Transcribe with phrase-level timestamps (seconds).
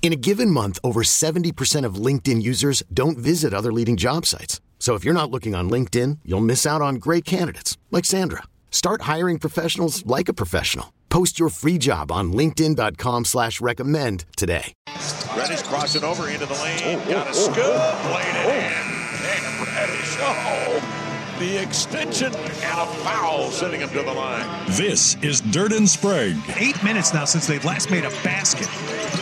[0.00, 4.62] In a given month, over 70% of LinkedIn users don't visit other leading job sites.
[4.78, 8.44] So if you're not looking on LinkedIn, you'll miss out on great candidates like Sandra.
[8.70, 10.94] Start hiring professionals like a professional.
[11.10, 14.72] Post your free job on LinkedIn.com slash recommend today.
[15.36, 16.78] Reddish crossing over into the lane.
[16.84, 18.04] Oh, Got a oh, oh, scoop.
[18.14, 18.88] Laid it in.
[19.28, 20.16] And Reddish.
[20.20, 20.97] Oh,
[21.38, 24.44] the extension and a foul sending him to the line.
[24.70, 26.36] This is Dirt and Sprague.
[26.56, 28.68] Eight minutes now since they've last made a basket.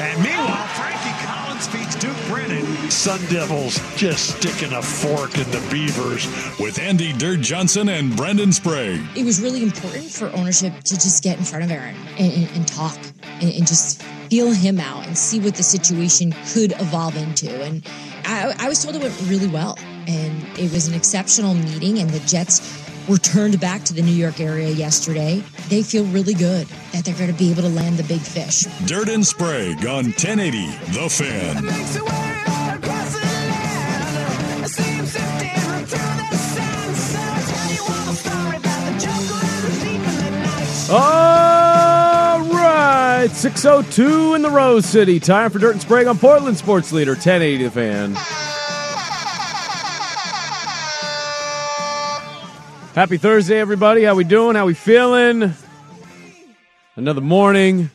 [0.00, 2.64] And meanwhile, Frankie Collins feeds Duke Brennan.
[2.90, 6.26] Sun Devils just sticking a fork in the Beavers
[6.58, 9.02] with Andy Dirt Johnson and Brendan Sprague.
[9.14, 12.56] It was really important for ownership to just get in front of Aaron and, and,
[12.56, 12.96] and talk
[13.40, 17.50] and, and, just feel him out and see what the situation could evolve into.
[17.62, 17.86] And
[18.24, 19.76] I, I was told it went really well.
[20.06, 22.60] And it was an exceptional meeting, and the Jets
[23.08, 25.42] were turned back to the New York area yesterday.
[25.68, 28.62] They feel really good that they're going to be able to land the big fish.
[28.86, 31.66] Dirt and Sprague on 1080 The Fan.
[40.88, 45.18] All right, 602 in the Rose City.
[45.18, 48.45] Time for Dirt and Sprague on Portland Sports Leader 1080 The Fan.
[52.96, 54.04] Happy Thursday, everybody.
[54.04, 54.56] How we doing?
[54.56, 55.52] How we feeling?
[56.94, 57.90] Another morning.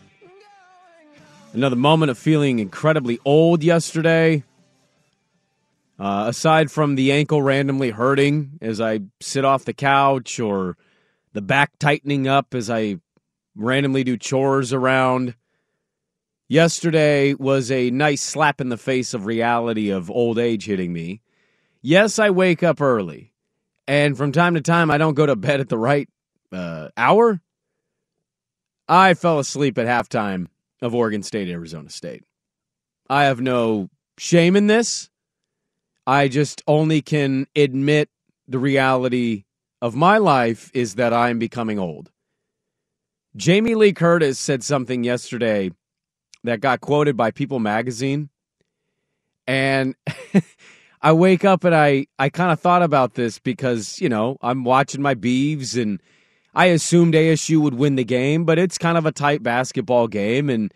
[1.53, 4.44] Another moment of feeling incredibly old yesterday.
[5.97, 10.78] Uh, aside from the ankle randomly hurting as I sit off the couch or
[11.33, 12.97] the back tightening up as I
[13.56, 15.33] randomly do chores around.
[16.47, 21.22] Yesterday was a nice slap in the face of reality of old age hitting me.
[21.81, 23.31] Yes, I wake up early,
[23.91, 26.07] and from time to time I don't go to bed at the right
[26.53, 27.41] uh, hour.
[28.88, 30.47] I fell asleep at halftime
[30.81, 32.24] of Oregon State, Arizona State.
[33.09, 35.09] I have no shame in this.
[36.07, 38.09] I just only can admit
[38.47, 39.44] the reality
[39.81, 42.12] of my life is that I'm becoming old.
[43.35, 45.69] Jamie Lee Curtis said something yesterday
[46.46, 48.30] that got quoted by People magazine.
[49.46, 49.96] And
[51.01, 54.63] I wake up and I, I kind of thought about this because, you know, I'm
[54.63, 56.01] watching my Beavs and
[56.53, 60.50] I assumed ASU would win the game, but it's kind of a tight basketball game.
[60.50, 60.72] And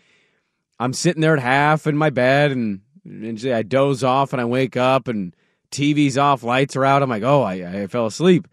[0.80, 4.46] I'm sitting there at half in my bed and, and I doze off and I
[4.46, 5.34] wake up and
[5.70, 7.02] TV's off, lights are out.
[7.02, 8.48] I'm like, oh, I, I fell asleep.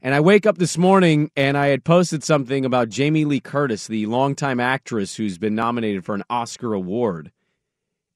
[0.00, 3.88] And I wake up this morning and I had posted something about Jamie Lee Curtis,
[3.88, 7.32] the longtime actress who's been nominated for an Oscar award.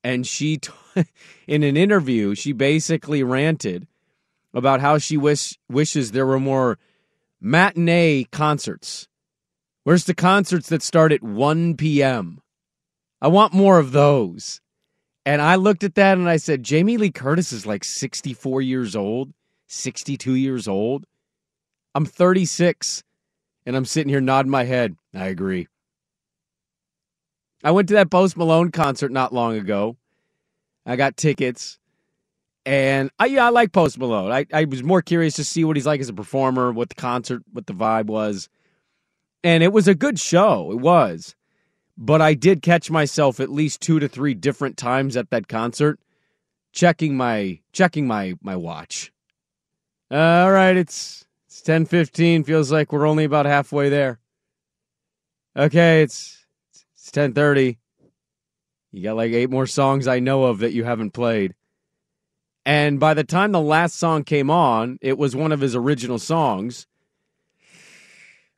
[0.05, 0.71] And she, t-
[1.47, 3.87] in an interview, she basically ranted
[4.55, 6.79] about how she wish, wishes there were more
[7.41, 9.09] matinee concerts.
[9.85, 12.41] Where's the concerts that start at 1 p.m.?
[13.21, 14.61] I want more of those.
[15.25, 18.97] And I looked at that and I said, Jamie Lee Curtis is like 64 years
[18.97, 19.33] old,
[19.69, 21.05] 62 years old.
[21.95, 23.05] I'm 36
[23.65, 24.97] and I'm sitting here nodding my head.
[25.15, 25.69] I agree.
[27.63, 29.97] I went to that Post Malone concert not long ago.
[30.85, 31.79] I got tickets.
[32.65, 34.31] And I yeah, I like Post Malone.
[34.31, 36.95] I, I was more curious to see what he's like as a performer, what the
[36.95, 38.49] concert, what the vibe was.
[39.43, 40.71] And it was a good show.
[40.71, 41.35] It was.
[41.99, 45.99] But I did catch myself at least two to three different times at that concert
[46.73, 49.13] checking my checking my my watch.
[50.11, 52.45] Uh, all right, it's it's 10:15.
[52.45, 54.21] Feels like we're only about halfway there.
[55.57, 56.45] Okay, it's
[56.95, 57.77] it's 10:30.
[58.93, 61.55] You got like eight more songs I know of that you haven't played.
[62.65, 66.19] And by the time the last song came on, it was one of his original
[66.19, 66.87] songs.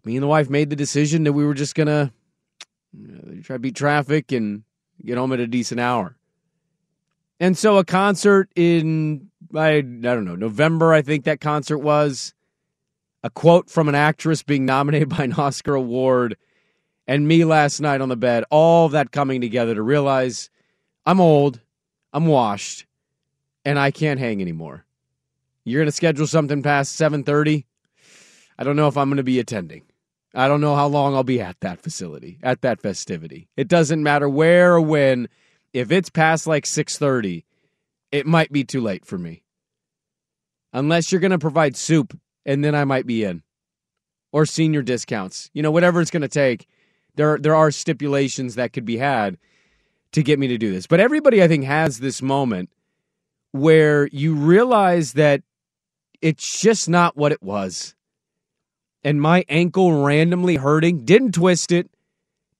[0.05, 2.13] Me and the wife made the decision that we were just going to
[2.95, 4.65] uh, try to beat traffic and
[5.03, 6.17] get home at a decent hour.
[7.41, 12.35] And so a concert in I I don't know, November I think that concert was
[13.23, 16.37] a quote from an actress being nominated by an Oscar award
[17.06, 20.51] and me last night on the bed, all that coming together to realize
[21.06, 21.61] I'm old,
[22.12, 22.87] I'm washed,
[23.65, 24.85] and I can't hang anymore.
[25.65, 27.65] You're going to schedule something past 7:30?
[28.59, 29.83] I don't know if I'm going to be attending.
[30.35, 33.49] I don't know how long I'll be at that facility, at that festivity.
[33.57, 35.29] It doesn't matter where or when.
[35.73, 37.45] If it's past like 6:30,
[38.12, 39.43] it might be too late for me.
[40.73, 43.43] Unless you're going to provide soup and then I might be in.
[44.33, 45.50] Or senior discounts.
[45.53, 46.67] You know, whatever it's going to take.
[47.16, 49.38] There there are stipulations that could be had
[50.12, 50.87] to get me to do this.
[50.87, 52.70] But everybody I think has this moment
[53.52, 55.43] where you realize that
[56.20, 57.94] it's just not what it was.
[59.02, 61.90] And my ankle randomly hurting, didn't twist it,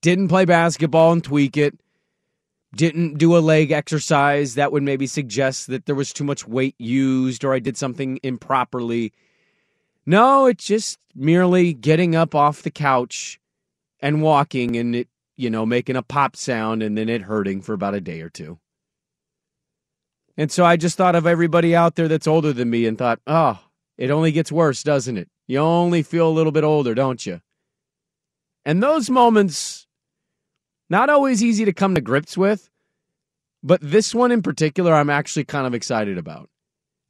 [0.03, 1.79] didn't play basketball and tweak it,
[2.77, 6.75] didn't do a leg exercise that would maybe suggest that there was too much weight
[6.79, 9.13] used or I did something improperly.
[10.05, 13.41] No, it's just merely getting up off the couch
[14.05, 17.73] and walking and it, you know, making a pop sound and then it hurting for
[17.73, 18.59] about a day or two.
[20.37, 23.19] And so I just thought of everybody out there that's older than me and thought,
[23.27, 23.59] oh,
[23.97, 25.31] it only gets worse, doesn't it?
[25.47, 27.41] You only feel a little bit older, don't you?
[28.67, 29.87] And those moments,
[30.91, 32.69] not always easy to come to grips with,
[33.63, 36.51] but this one in particular, I'm actually kind of excited about.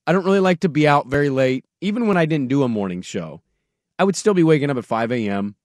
[0.07, 2.69] I don't really like to be out very late, even when I didn't do a
[2.69, 3.43] morning show.
[3.99, 5.57] I would still be waking up at 5 a.m.,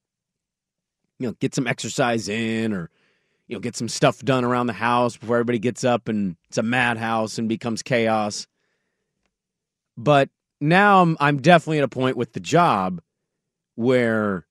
[1.20, 2.90] you know, get some exercise in or
[3.48, 6.60] you know, get some stuff done around the house before everybody gets up and it's
[6.60, 8.48] a madhouse and becomes chaos.
[9.98, 10.30] But
[10.62, 13.02] now I'm I'm definitely at a point with the job
[13.76, 14.46] where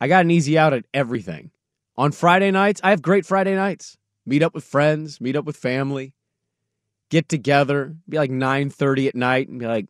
[0.00, 1.50] I got an easy out at everything.
[1.96, 3.96] On Friday nights, I have great Friday nights.
[4.24, 6.14] Meet up with friends, meet up with family,
[7.10, 9.86] get together, be like 9:30 at night and be like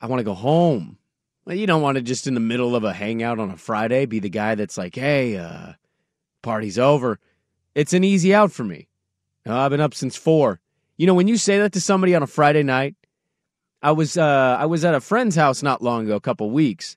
[0.00, 0.98] I want to go home.
[1.44, 4.06] Well, you don't want to just in the middle of a hangout on a Friday
[4.06, 5.72] be the guy that's like, "Hey, uh
[6.42, 7.18] party's over."
[7.74, 8.88] It's an easy out for me.
[9.46, 10.60] Uh, I've been up since four.
[10.96, 12.94] You know, when you say that to somebody on a Friday night,
[13.82, 16.96] I was uh, I was at a friend's house not long ago, a couple weeks,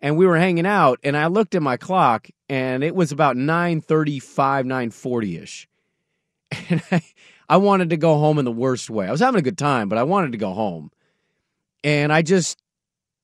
[0.00, 3.36] and we were hanging out, and I looked at my clock, and it was about
[3.36, 5.68] nine thirty five, nine forty ish,
[6.70, 7.02] and I
[7.48, 9.06] I wanted to go home in the worst way.
[9.06, 10.90] I was having a good time, but I wanted to go home,
[11.84, 12.58] and I just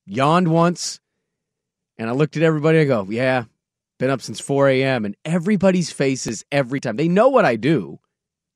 [0.06, 1.00] yawned once,
[1.98, 2.80] and I looked at everybody.
[2.80, 3.44] I go, yeah,
[3.98, 5.04] been up since 4 a.m.
[5.04, 6.96] and everybody's faces every time.
[6.96, 8.00] They know what I do.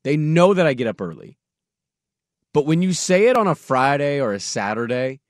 [0.04, 1.38] They know that I get up early.
[2.52, 5.20] But when you say it on a Friday or a Saturday,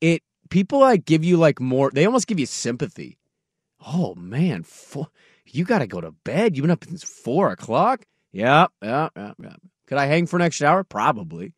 [0.00, 1.90] it people like give you like more.
[1.90, 3.18] They almost give you sympathy.
[3.86, 5.08] Oh man, four,
[5.46, 6.56] you got to go to bed.
[6.56, 8.04] You've been up since four o'clock.
[8.32, 9.56] Yeah, yeah, yeah, yeah.
[9.86, 10.84] Could I hang for an extra hour?
[10.84, 11.54] Probably.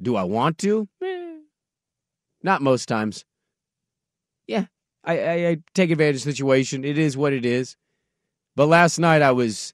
[0.00, 0.88] Do I want to?
[2.42, 3.24] Not most times.
[4.46, 4.66] Yeah,
[5.04, 6.84] I, I, I take advantage of the situation.
[6.84, 7.76] It is what it is.
[8.54, 9.72] But last night I was,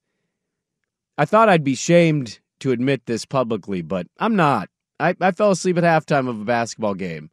[1.17, 4.69] I thought I'd be shamed to admit this publicly, but I'm not.
[5.01, 7.31] I, I fell asleep at halftime of a basketball game.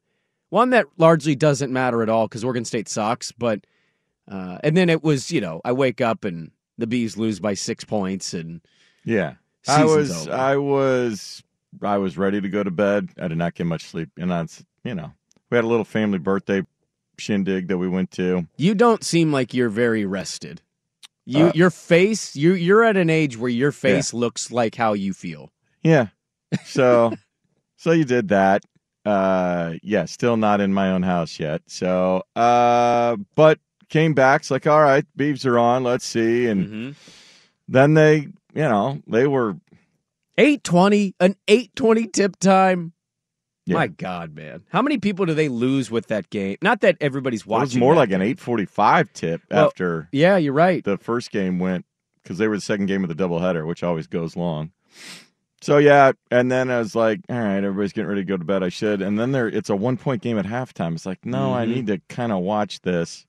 [0.50, 3.66] One that largely doesn't matter at all because Oregon State sucks, but,
[4.32, 7.54] uh, and then it was, you know, I wake up and the Bees lose by
[7.54, 8.62] six points and.
[9.04, 9.36] Yeah.
[9.68, 10.36] I was, over.
[10.36, 11.44] I was,
[11.82, 13.10] I was ready to go to bed.
[13.20, 14.10] I did not get much sleep.
[14.18, 15.12] And that's, you know,
[15.56, 16.64] we had a little family birthday
[17.18, 18.46] shindig that we went to.
[18.58, 20.62] You don't seem like you're very rested.
[21.26, 24.20] You uh, your face, you you're at an age where your face yeah.
[24.20, 25.52] looks like how you feel.
[25.82, 26.08] Yeah.
[26.66, 27.14] So
[27.78, 28.64] so you did that.
[29.06, 31.62] Uh yeah, still not in my own house yet.
[31.68, 36.48] So uh but came back, it's like, all right, beeves are on, let's see.
[36.48, 36.92] And mm-hmm.
[37.70, 39.56] then they, you know, they were
[40.38, 42.92] 820, an 820 tip time.
[43.68, 43.76] Yeah.
[43.76, 44.64] My God, man!
[44.70, 46.58] How many people do they lose with that game?
[46.62, 47.62] Not that everybody's watching.
[47.62, 48.22] It was more like game.
[48.22, 50.08] an eight forty-five tip well, after.
[50.12, 50.84] Yeah, you're right.
[50.84, 51.86] The first game went
[52.22, 54.72] because they were the second game of the doubleheader, which always goes long.
[55.62, 58.46] So yeah, and then I was like, all right, everybody's getting ready to go to
[58.46, 58.62] bed.
[58.62, 59.02] I should.
[59.02, 60.94] And then there, it's a one-point game at halftime.
[60.94, 61.54] It's like, no, mm-hmm.
[61.54, 63.26] I need to kind of watch this.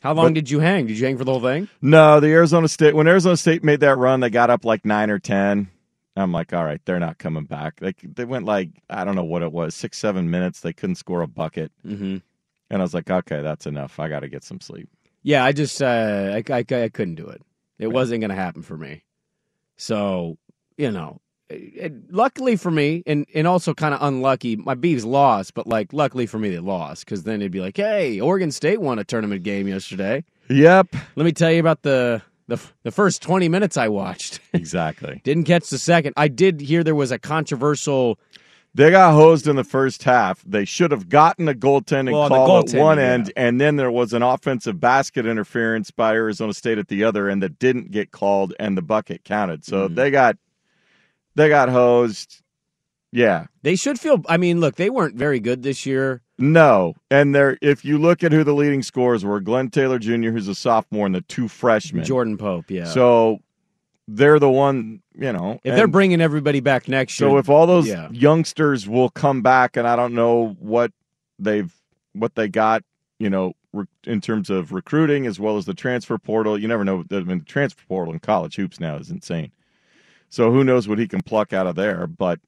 [0.00, 0.86] How long but, did you hang?
[0.86, 1.68] Did you hang for the whole thing?
[1.82, 5.10] No, the Arizona State when Arizona State made that run, they got up like nine
[5.10, 5.70] or ten.
[6.16, 7.80] I'm like, all right, they're not coming back.
[7.80, 10.60] They they went like I don't know what it was, six seven minutes.
[10.60, 12.18] They couldn't score a bucket, mm-hmm.
[12.70, 14.00] and I was like, okay, that's enough.
[14.00, 14.88] I got to get some sleep.
[15.22, 17.42] Yeah, I just uh, I, I, I couldn't do it.
[17.78, 17.94] It right.
[17.94, 19.04] wasn't going to happen for me.
[19.76, 20.36] So
[20.76, 25.04] you know, it, it, luckily for me, and and also kind of unlucky, my Beavs
[25.04, 25.54] lost.
[25.54, 28.80] But like, luckily for me, they lost because then it'd be like, hey, Oregon State
[28.80, 30.24] won a tournament game yesterday.
[30.48, 30.88] Yep.
[31.14, 34.40] Let me tell you about the the the first 20 minutes I watched.
[34.52, 35.20] Exactly.
[35.24, 36.12] Didn't catch the second.
[36.16, 38.18] I did hear there was a controversial
[38.74, 40.42] They got hosed in the first half.
[40.44, 43.04] They should have gotten a goaltending Well, call at goaltending, one yeah.
[43.04, 47.28] end, and then there was an offensive basket interference by Arizona State at the other
[47.28, 49.64] end that didn't get called, and the bucket counted.
[49.64, 49.94] So Mm.
[49.94, 50.36] they got
[51.36, 52.39] they got hosed.
[53.12, 54.22] Yeah, They should feel.
[54.28, 56.22] I mean, look, they weren't very good this year.
[56.38, 57.58] no, and there.
[57.60, 61.06] If you look at who the leading scorers were, Glenn Taylor Jr., who's a sophomore,
[61.06, 62.04] and the two freshmen.
[62.04, 62.84] Jordan Pope, yeah.
[62.84, 63.40] So
[64.06, 65.02] they're the one.
[65.14, 68.08] You know, if they're bringing everybody back next year, So if all those yeah.
[68.12, 70.92] youngsters will come back, and I don't know what
[71.38, 71.74] they've
[72.12, 72.84] what they got,
[73.18, 76.56] you know, re- in terms of recruiting as well as the transfer portal.
[76.56, 77.04] You never know.
[77.10, 79.50] I mean, the transfer portal in college hoops now is insane.
[80.28, 82.06] So who knows what he can pluck out of there?
[82.06, 82.38] But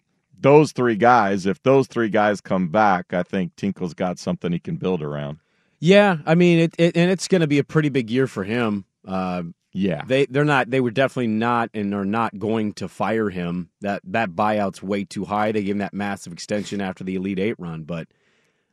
[0.42, 4.58] those three guys, if those three guys come back, I think Tinkle's got something he
[4.58, 5.38] can build around.
[5.80, 8.44] yeah, I mean, it, it and it's going to be a pretty big year for
[8.44, 8.84] him.
[9.06, 10.70] Uh, Yeah, they they're not.
[10.70, 13.70] They were definitely not, and are not going to fire him.
[13.80, 15.50] That that buyout's way too high.
[15.52, 18.08] They gave him that massive extension after the Elite Eight run, but.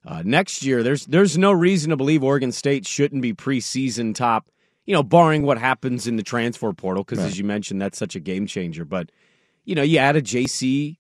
[0.06, 4.48] Uh, next year, there's there's no reason to believe Oregon State shouldn't be preseason top.
[4.86, 8.16] You know, barring what happens in the transfer portal, because as you mentioned, that's such
[8.16, 8.86] a game changer.
[8.86, 9.12] But
[9.66, 10.96] you know, you add a JC,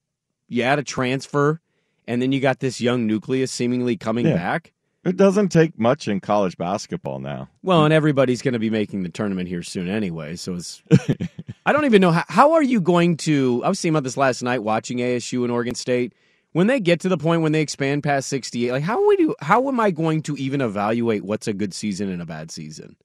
[0.49, 1.61] you add a transfer,
[2.07, 4.33] and then you got this young nucleus seemingly coming Yeah.
[4.35, 4.73] back.
[5.05, 7.47] it doesn't take much in college basketball now.
[7.63, 10.35] Well, and everybody's going to be making the tournament here soon anyway.
[10.35, 10.83] So it's.
[11.65, 12.25] I don't even know how.
[12.27, 13.61] How are you going to?
[13.63, 16.13] I was thinking about this last night watching ASU and Oregon State.
[16.51, 19.35] When they get to the point when they expand past sixty-eight, like how would you?
[19.39, 22.95] How am I going to even evaluate what's a good season and a bad season?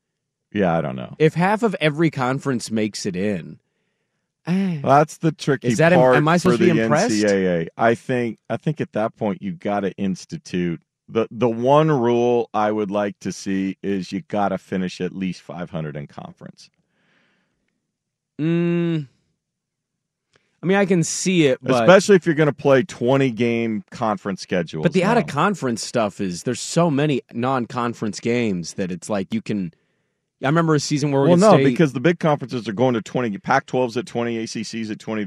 [0.53, 1.15] Yeah, I don't know.
[1.19, 3.59] If half of every conference makes it in,
[4.47, 7.15] that's the tricky Is that- part am I supposed for to be the impressed?
[7.15, 7.69] NCAA.
[7.77, 12.49] I think I think at that point you got to institute the the one rule
[12.55, 16.71] I would like to see is you got to finish at least 500 in conference.
[18.41, 19.07] mm,
[20.63, 23.85] I mean, I can see it, but Especially if you're going to play 20 game
[23.91, 24.83] conference schedule.
[24.83, 25.11] But the now.
[25.11, 29.43] out of conference stuff is there's so many non conference games that it's like you
[29.43, 29.73] can.
[30.45, 33.03] I remember a season where Well, no, State, because the big conferences are going to
[33.03, 33.37] 20.
[33.39, 35.27] Pac 12's at 20, ACC's at 20.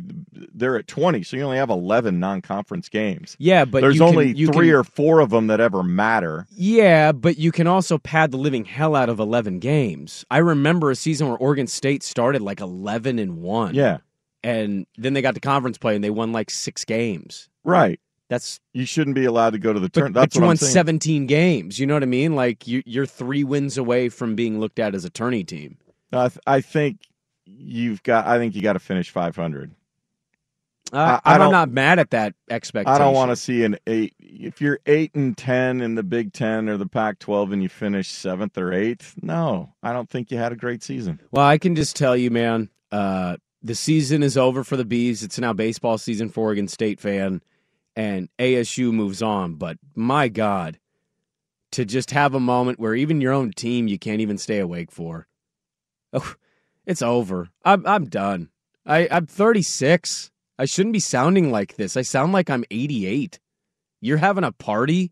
[0.53, 3.36] They're at 20, so you only have 11 non conference games.
[3.39, 5.83] yeah, but There's you can- only you three can, or four of them that ever
[5.83, 6.45] matter.
[6.51, 10.24] yeah, but you can also pad the living hell out of eleven games.
[10.29, 13.97] I remember a season where Oregon State started like eleven and one, Yeah,
[14.43, 17.50] and then they got to conference play and they won like six games.
[17.63, 18.00] right.
[18.29, 20.13] That's You shouldn't be allowed to go to the but, tournament.
[20.15, 21.79] but That's you what won I'm seventeen games.
[21.79, 22.36] You know what I mean?
[22.36, 25.77] Like you, you're three wins away from being looked at as a tourney team.
[26.12, 27.00] I, th- I think
[27.46, 28.25] you've got.
[28.27, 29.72] I think you got to finish 500.
[30.93, 32.93] Uh, I- I I'm don't- not mad at that expectation.
[32.96, 34.13] I don't want to see an eight.
[34.19, 38.10] If you're eight and ten in the Big Ten or the Pac-12 and you finish
[38.10, 41.19] seventh or eighth, no, I don't think you had a great season.
[41.31, 45.24] Well, I can just tell you, man, uh, the season is over for the Bees.
[45.24, 47.41] It's now baseball season for Oregon State fan,
[47.97, 49.55] and ASU moves on.
[49.55, 50.79] But my God,
[51.71, 54.91] to just have a moment where even your own team you can't even stay awake
[54.91, 55.27] for.
[56.13, 56.35] Oh,
[56.85, 57.49] it's over.
[57.65, 58.49] I'm I'm done.
[58.85, 60.31] I, I'm 36.
[60.57, 61.97] I shouldn't be sounding like this.
[61.97, 63.39] I sound like I'm 88.
[63.99, 65.11] You're having a party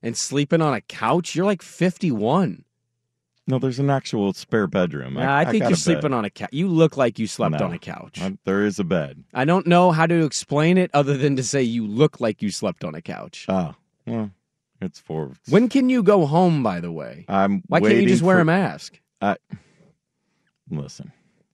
[0.00, 1.34] and sleeping on a couch.
[1.34, 2.64] You're like 51.
[3.48, 5.14] No, there's an actual spare bedroom.
[5.14, 6.12] Nah, I, think you're sleeping bed.
[6.12, 6.50] on a couch.
[6.52, 7.64] You look like you slept No.
[7.66, 8.20] on a couch.
[8.20, 9.24] I- there is a bed.
[9.32, 12.50] I don't know how to explain it other than to say you look like you
[12.50, 13.46] slept on a couch.
[13.48, 13.74] Oh,
[14.06, 14.30] well,
[14.82, 15.32] it's for.
[15.48, 17.24] When can you go home, by the way?
[17.26, 17.62] I'm.
[17.68, 19.00] Why can't you just wear for- a mask?
[19.22, 19.36] I,
[20.70, 21.10] listen,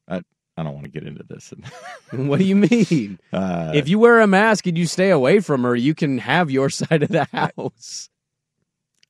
[0.08, 0.22] I
[0.56, 1.52] I don't want to get into this.
[2.10, 3.18] what do you mean?
[3.32, 6.50] uh, if you wear a mask and you stay away from her, you can have
[6.50, 8.10] your side of the house.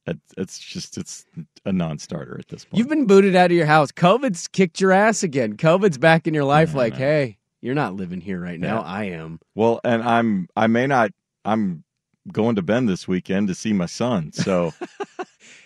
[0.07, 1.25] It, it's just it's
[1.65, 2.79] a non-starter at this point.
[2.79, 3.91] You've been booted out of your house.
[3.91, 5.57] COVID's kicked your ass again.
[5.57, 8.81] COVID's back in your life No, like, hey, you're not living here right now.
[8.81, 8.87] Yeah.
[8.87, 9.41] I am.
[9.55, 11.11] Well, and I'm I may not
[11.45, 11.85] I'm
[12.33, 14.33] going to Bend this weekend to see my son.
[14.33, 14.73] So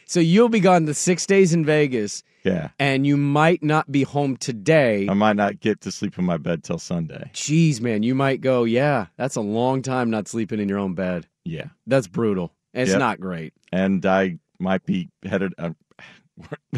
[0.08, 4.04] So you'll be gone the six days in Vegas, yeah, and you might not be
[4.04, 5.06] home today.
[5.06, 7.30] I might not get to sleep in my bed till Sunday.
[7.34, 10.94] Jeez, man, you might go, yeah, that's a long time not sleeping in your own
[10.94, 11.26] bed.
[11.44, 12.54] Yeah, That's brutal.
[12.78, 12.98] It's Yep.
[12.98, 13.52] not great.
[13.72, 15.54] and I might be headed.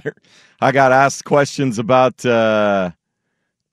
[0.02, 0.11] Uh,
[0.62, 2.92] I got asked questions about uh,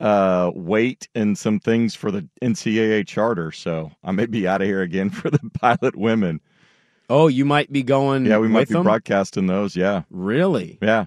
[0.02, 4.68] uh, weight and some things for the NCAA charter, so I may be out of
[4.68, 6.42] here again for the pilot women.
[7.10, 8.26] Oh, you might be going.
[8.26, 8.84] Yeah, we might be them?
[8.84, 9.78] broadcasting those.
[9.78, 10.78] Yeah, Really?
[10.82, 11.06] yeah.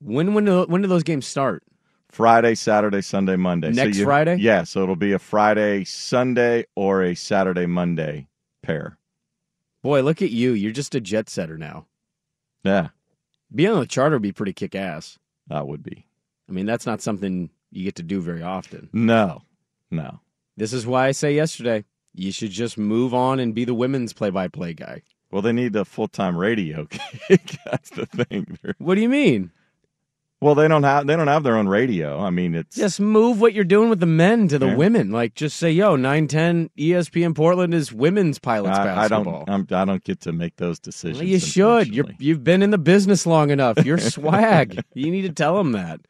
[0.00, 1.64] When when do, when do those games start?
[2.10, 3.72] Friday, Saturday, Sunday, Monday.
[3.72, 4.36] Next you- Friday?
[4.36, 8.28] Yeah, so it'll be a Friday, Sunday, or a Saturday, Monday
[8.62, 8.98] pair.
[9.84, 10.52] Boy, look at you.
[10.52, 11.86] You're just a jet setter now.
[12.64, 12.88] Yeah,
[13.54, 15.18] Being on the charter would be pretty kick ass.
[15.48, 16.06] that would be.
[16.48, 18.88] I mean, that's not something you get to do very often.
[18.94, 19.42] No,
[19.90, 20.20] no.
[20.56, 24.14] This is why I say yesterday you should just move on and be the women's
[24.14, 25.02] play-by-play guy.
[25.30, 26.86] Well, they need a full time radio
[27.28, 27.58] gig.
[27.66, 28.58] That's the thing.
[28.78, 29.50] What do you mean?
[30.44, 32.20] Well, they don't have they don't have their own radio.
[32.20, 34.76] I mean, it's Just move what you're doing with the men to the Yeah.
[34.76, 35.10] women.
[35.10, 39.66] Like, just say, "Yo, nine ten ESPN Portland is women's pilots I, I don't I'm,
[39.70, 41.20] I don't get to make those decisions.
[41.20, 41.94] Well, you should.
[41.94, 43.82] You're, you've been in the business long enough.
[43.86, 44.84] You're swag.
[44.92, 46.02] you need to tell them that.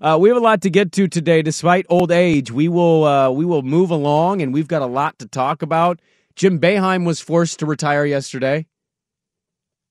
[0.00, 1.42] Uh, we have a lot to get to today.
[1.42, 5.20] Despite old age, we will uh, we will move along, and we've got a lot
[5.20, 6.00] to talk about.
[6.34, 8.66] Jim Boeheim was forced to retire yesterday.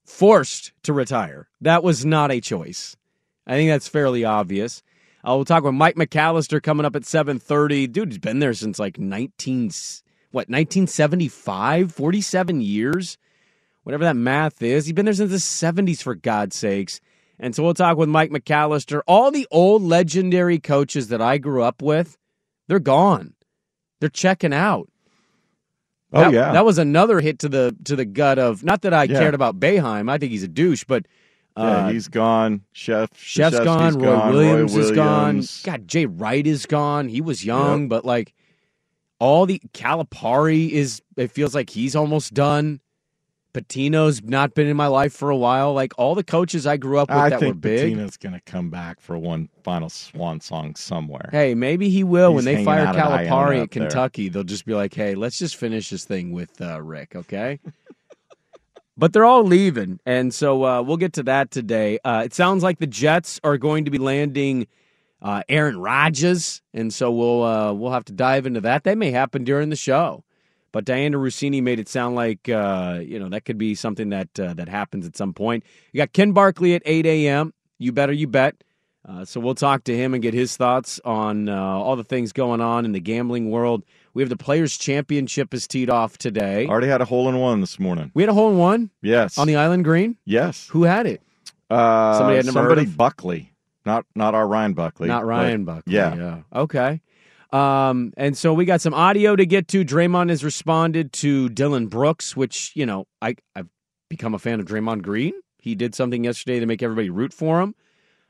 [0.05, 1.47] Forced to retire.
[1.61, 2.96] That was not a choice.
[3.47, 4.83] I think that's fairly obvious.
[5.27, 7.87] Uh, we'll talk with Mike McAllister coming up at seven thirty.
[7.87, 9.71] Dude, he's been there since like nineteen
[10.31, 11.91] what nineteen seventy five.
[11.91, 13.17] Forty seven years
[13.83, 14.85] whatever that math is.
[14.85, 16.99] He's been there since the 70s, for God's sakes.
[17.39, 18.99] And so we'll talk with Mike McAllister.
[19.07, 22.17] All the old legendary coaches that I grew up with,
[22.67, 23.33] they're gone.
[24.01, 24.89] They're checking out.
[26.11, 26.51] Oh That- yeah.
[26.51, 29.19] that was another hit to the to the gut of not that I Yeah.
[29.19, 30.09] cared about Boeheim.
[30.11, 31.05] I think he's a douche, but
[31.57, 32.63] yeah, he's gone.
[32.71, 33.95] Chef Chef's gone.
[33.95, 34.33] Roy gone.
[34.33, 35.43] Williams Roy is gone.
[35.63, 37.09] God, Jay Wright is gone.
[37.09, 38.33] He was young, but like
[39.19, 41.01] all the Calipari is.
[41.15, 42.81] It feels like he's almost done.
[43.53, 45.73] Pitino's not been in my life for a while.
[45.73, 47.97] Like all the coaches I grew up with I that were think big.
[47.97, 51.29] Pitino's going to come back for one final swan song somewhere.
[51.31, 53.87] Hey, maybe he will when they fire out at Iona Calipari at there.
[53.87, 54.29] Kentucky.
[54.29, 57.59] They'll just be like, "Hey, let's just finish this thing with uh, Rick, okay?"
[58.97, 61.99] But they're all leaving, and so uh, we'll get to that today.
[62.03, 64.65] Uh, it sounds like the Jets are going to be landing
[65.21, 68.85] uh, Aaron Rodgers, and so we'll uh, we'll have to dive into that.
[68.85, 70.23] That may happen during the show.
[70.71, 74.39] But Dianna Russini made it sound like uh, you know that could be something that
[74.39, 75.63] uh, that happens at some point.
[75.91, 77.53] You got Ken Barkley at 8 a.m.
[77.77, 78.55] You better, you bet.
[79.23, 82.83] So we'll talk to him and get his thoughts on all the things going on
[82.83, 83.85] in the gambling world.
[84.17, 86.65] We have the Players Championship is teed off today.
[86.65, 88.09] Already had a hole in one this morning.
[88.15, 89.37] We had a hole in one Yes.
[89.37, 90.17] on the Island Green.
[90.25, 90.67] yes.
[90.71, 91.21] Who had it?
[91.69, 93.53] Uh, Somebody had number somebody of- Buckley,
[93.85, 95.93] not not our Ryan Buckley, Not Ryan Buckley.
[95.93, 96.15] Yeah.
[96.15, 96.37] Yeah.
[96.51, 96.99] Okay.
[97.53, 99.85] Um, and so we got some audio to get to.
[99.85, 103.69] Draymond has responded to Dillon Brooks, which you know I I've
[104.09, 105.33] become a fan of Draymond Green.
[105.59, 107.75] He did something yesterday to make everybody root for him.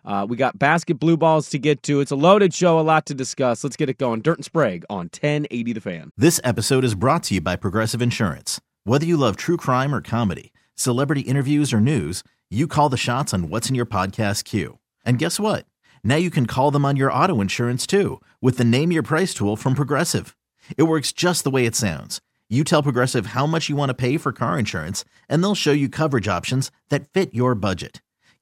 [0.06, 2.00] Uh, we got basket blue balls to get to.
[2.00, 3.64] It's a loaded show, a lot to discuss.
[3.64, 4.22] Let's get it going.
[4.22, 6.12] Dirt and Sprague on 1080 The Fan.
[6.18, 8.62] This episode is brought to you by Progressive Insurance.
[8.86, 13.34] Whether you love true crime or comedy, celebrity interviews or news, you call the shots
[13.34, 14.80] on what's in your podcast queue.
[15.06, 15.66] And guess what?
[16.04, 19.34] Now you can call them on your auto insurance too with the Name Your Price
[19.34, 20.38] tool from Progressive.
[20.78, 22.22] It works just the way it sounds.
[22.50, 25.74] You tell Progressive how much you want to pay for car insurance, and they'll show
[25.74, 28.02] you coverage options that fit your budget.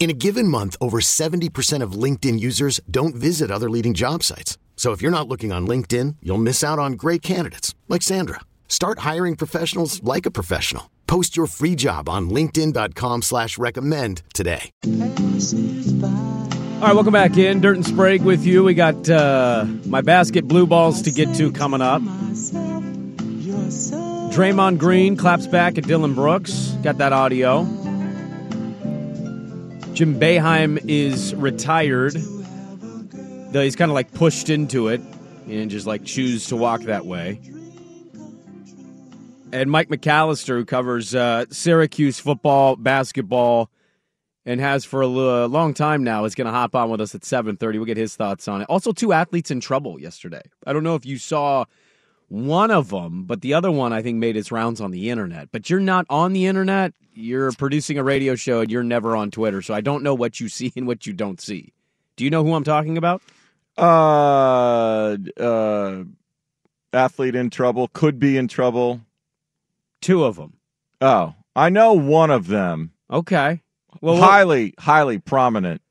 [0.00, 4.56] In a given month, over 70% of LinkedIn users don't visit other leading job sites.
[4.74, 8.40] So if you're not looking on LinkedIn, you'll miss out on great candidates like Sandra.
[8.66, 10.90] Start hiring professionals like a professional.
[11.06, 14.70] Post your free job on linkedin.com slash recommend today.
[14.86, 17.60] All right, welcome back in.
[17.60, 18.64] Dirt and Sprague with you.
[18.64, 22.00] We got uh, my basket blue balls to get to coming up.
[24.32, 26.68] Draymond Green claps back at Dillon Brooks.
[26.82, 27.66] Got that audio.
[29.94, 32.14] Jim Boeheim is retired,
[33.52, 35.00] though he's kind of like pushed into it
[35.46, 37.40] and just like choose to walk that way.
[39.52, 43.68] And Mike McAllister, who covers uh, Syracuse football, basketball,
[44.46, 47.22] and has for a long time now, is going to hop on with us at
[47.22, 47.58] 7.30.
[47.74, 48.66] We'll get his thoughts on it.
[48.68, 50.42] Also, two athletes in trouble yesterday.
[50.66, 51.64] I don't know if you saw
[52.30, 55.48] one of them, but the other one, I think, made its rounds on the internet.
[55.50, 56.94] But you're not on the internet.
[57.12, 60.38] You're producing a radio show, and you're never on Twitter, so I don't know what
[60.38, 61.72] you see and what you don't see.
[62.14, 63.20] Do you know who I'm talking about?
[63.76, 66.04] Uh, uh,
[66.92, 69.00] athlete in trouble, could be in trouble.
[70.00, 70.54] Two of them.
[71.00, 72.92] Oh, I know one of them.
[73.10, 73.60] Okay.
[74.00, 75.82] Well, highly, highly prominent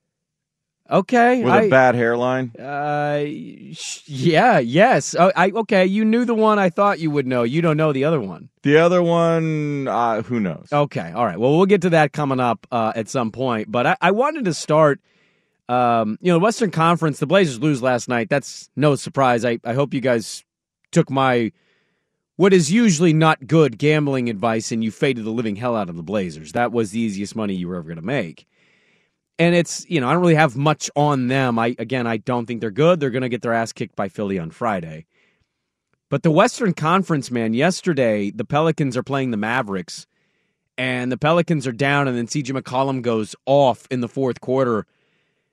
[0.90, 1.44] okay.
[1.44, 2.52] with I- a bad hairline.
[2.56, 3.26] Uh,
[3.74, 5.16] sh- yeah, yes.
[5.18, 5.86] Oh, I okay.
[5.86, 7.44] You knew the one I thought you would know.
[7.44, 8.50] You don't know the other one.
[8.64, 10.68] The other one, uh, who knows?
[10.72, 11.40] Okay, all right.
[11.40, 13.72] Well, we'll get to that coming up uh, at some point.
[13.72, 15.00] But I, I wanted to start.
[15.68, 17.20] Um, you know, the Western Conference.
[17.20, 18.30] The Blazers lose last night.
[18.30, 19.46] That's no surprise.
[19.46, 20.44] I, I hope you guys
[20.92, 21.52] took my
[22.38, 25.98] what is usually not good gambling advice and you faded the living hell out of
[25.98, 26.54] the Blazers.
[26.54, 28.48] That was the easiest money you were ever going to make.
[29.40, 31.58] And it's you know I don't really have much on them.
[31.58, 33.00] I again I don't think they're good.
[33.00, 35.06] They're going to get their ass kicked by Philly on Friday.
[36.10, 40.08] But the Western Conference, man, yesterday the Pelicans are playing the Mavericks,
[40.78, 44.86] and the Pelicans are down, and then CJ McCollum goes off in the fourth quarter.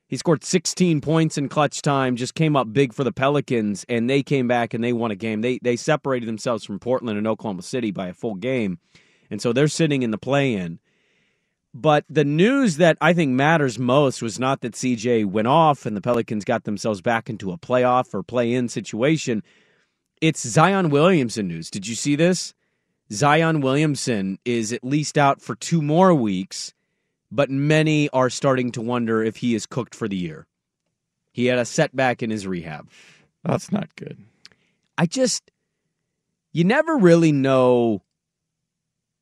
[0.09, 4.09] He scored 16 points in clutch time, just came up big for the Pelicans, and
[4.09, 5.40] they came back and they won a game.
[5.40, 8.79] They they separated themselves from Portland and Oklahoma City by a full game,
[9.31, 10.79] and so they're sitting in the play-in.
[11.79, 15.95] But the news that I think matters most was not that CJ went off and
[15.95, 19.43] the Pelicans got themselves back into a playoff or play-in situation.
[20.23, 21.69] It's Zion Williamson news.
[21.69, 22.55] Did you see this?
[23.12, 26.73] Zion Williamson is at least out for two more weeks,
[27.31, 30.47] but many are starting to wonder if he is cooked for the year.
[31.31, 32.89] He had a setback in his rehab.
[33.45, 34.17] That's not good.
[34.97, 35.51] I just,
[36.55, 38.01] you never really know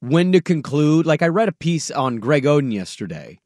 [0.08, 1.06] when to conclude.
[1.06, 3.40] Like I read a piece on Greg Oden yesterday,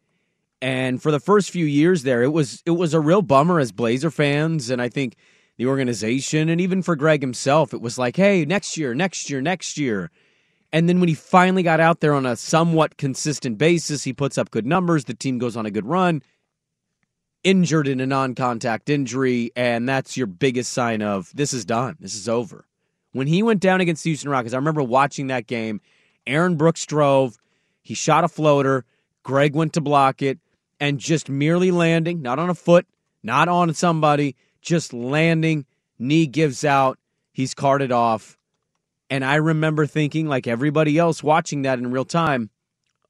[0.61, 3.73] and for the first few years there, it was it was a real bummer as
[3.73, 5.16] Blazer fans, and I think
[5.57, 9.40] the organization, and even for Greg himself, it was like, hey, next year, next year,
[9.40, 10.11] next year.
[10.73, 14.38] And then when he finally got out there on a somewhat consistent basis, he puts
[14.38, 15.05] up good numbers.
[15.05, 16.23] The team goes on a good run.
[17.42, 21.97] Injured in a non contact injury, and that's your biggest sign of this is done.
[22.01, 22.66] This is over.
[23.12, 25.81] When he went down against the Houston Rockets, I remember watching that game.
[26.29, 27.37] Aaron Brooks drove.
[27.83, 28.85] He shot a floater.
[29.23, 30.38] Greg went to block it
[30.79, 32.87] and just merely landing, not on a foot,
[33.23, 35.67] not on somebody, just landing.
[35.99, 36.99] Knee gives out.
[37.33, 38.38] He's carted off.
[39.11, 42.51] And I remember thinking, like everybody else watching that in real time,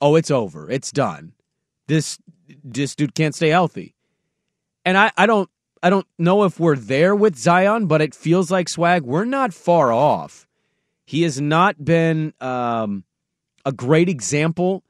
[0.00, 0.70] oh, it's over.
[0.70, 1.32] It's done.
[1.86, 2.18] This
[2.64, 3.94] this dude can't stay healthy.
[4.84, 5.50] And I, I don't
[5.82, 9.02] I don't know if we're there with Zion, but it feels like swag.
[9.02, 10.46] We're not far off.
[11.04, 13.04] He has not been um,
[13.64, 14.84] a great example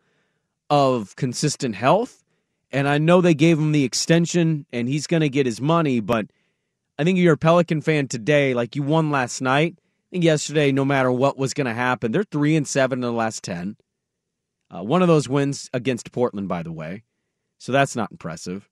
[0.71, 2.25] of consistent health.
[2.71, 6.01] And I know they gave him the extension and he's going to get his money,
[6.01, 6.27] but
[6.99, 9.79] I think you're a Pelican fan today, like you won last night.
[10.11, 13.13] Think yesterday, no matter what was going to happen, they're three and seven in the
[13.13, 13.77] last ten.
[14.71, 17.05] Uh, one of those wins against Portland, by the way,
[17.59, 18.69] so that's not impressive.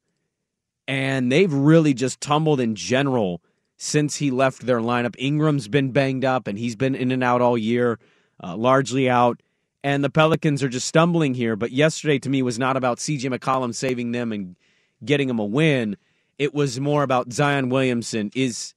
[0.88, 3.42] And they've really just tumbled in general
[3.76, 5.14] since he left their lineup.
[5.18, 7.98] Ingram's been banged up, and he's been in and out all year,
[8.42, 9.42] uh, largely out.
[9.87, 11.55] And the Pelicans are just stumbling here.
[11.55, 13.29] But yesterday, to me, was not about C.J.
[13.29, 14.57] McCollum saving them and
[15.05, 15.96] getting them a win.
[16.40, 18.33] It was more about Zion Williamson.
[18.35, 18.75] Is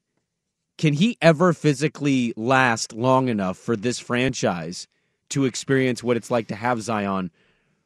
[0.77, 4.87] can he ever physically last long enough for this franchise
[5.29, 7.31] to experience what it's like to have Zion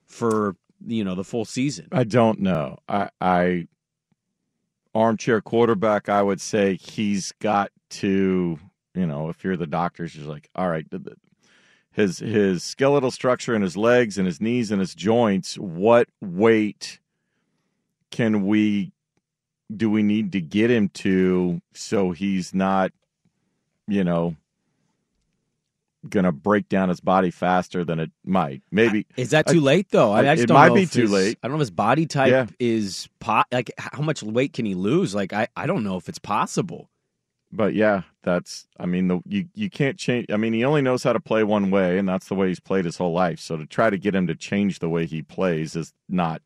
[0.06, 1.88] for you know the full season?
[1.94, 2.80] I don't know.
[2.90, 3.68] I, I
[4.94, 6.10] armchair quarterback.
[6.10, 8.60] I would say he's got to.
[8.96, 10.86] You know, if you're the doctors, you're like, all right,
[11.94, 15.58] his his skeletal structure and his legs and his knees and his joints.
[15.58, 17.00] What weight
[18.12, 18.92] can we
[19.76, 22.92] do we need to get him to so he's not,
[23.88, 24.36] you know,
[26.10, 28.62] gonna break down his body faster than it might?
[28.72, 30.12] Maybe Is that too late though?
[30.12, 31.40] I, I just it don't might know be too his- late.
[31.42, 32.46] I don't know if his body type Yeah.
[32.60, 33.48] is pot.
[33.52, 35.16] Like how much weight can he lose?
[35.16, 36.90] Like I, I don't know if it's possible.
[37.56, 41.04] But yeah, that's I mean the you you can't change I mean he only knows
[41.04, 43.40] how to play one way and that's the way he's played his whole life.
[43.40, 46.42] So to try to get him to change the way he plays is not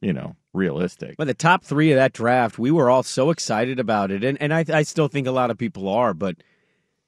[0.00, 1.16] you know, realistic.
[1.16, 4.40] But the top three of that draft, we were all so excited about it, and
[4.40, 6.14] and I I still think a lot of people are.
[6.14, 6.36] But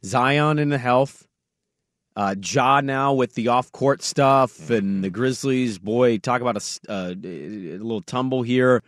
[0.04, 1.26] Zion in the health,
[2.16, 5.78] uh, Ja now with the off court stuff, and the Grizzlies.
[5.78, 8.82] Boy, talk about a, uh, a little tumble here,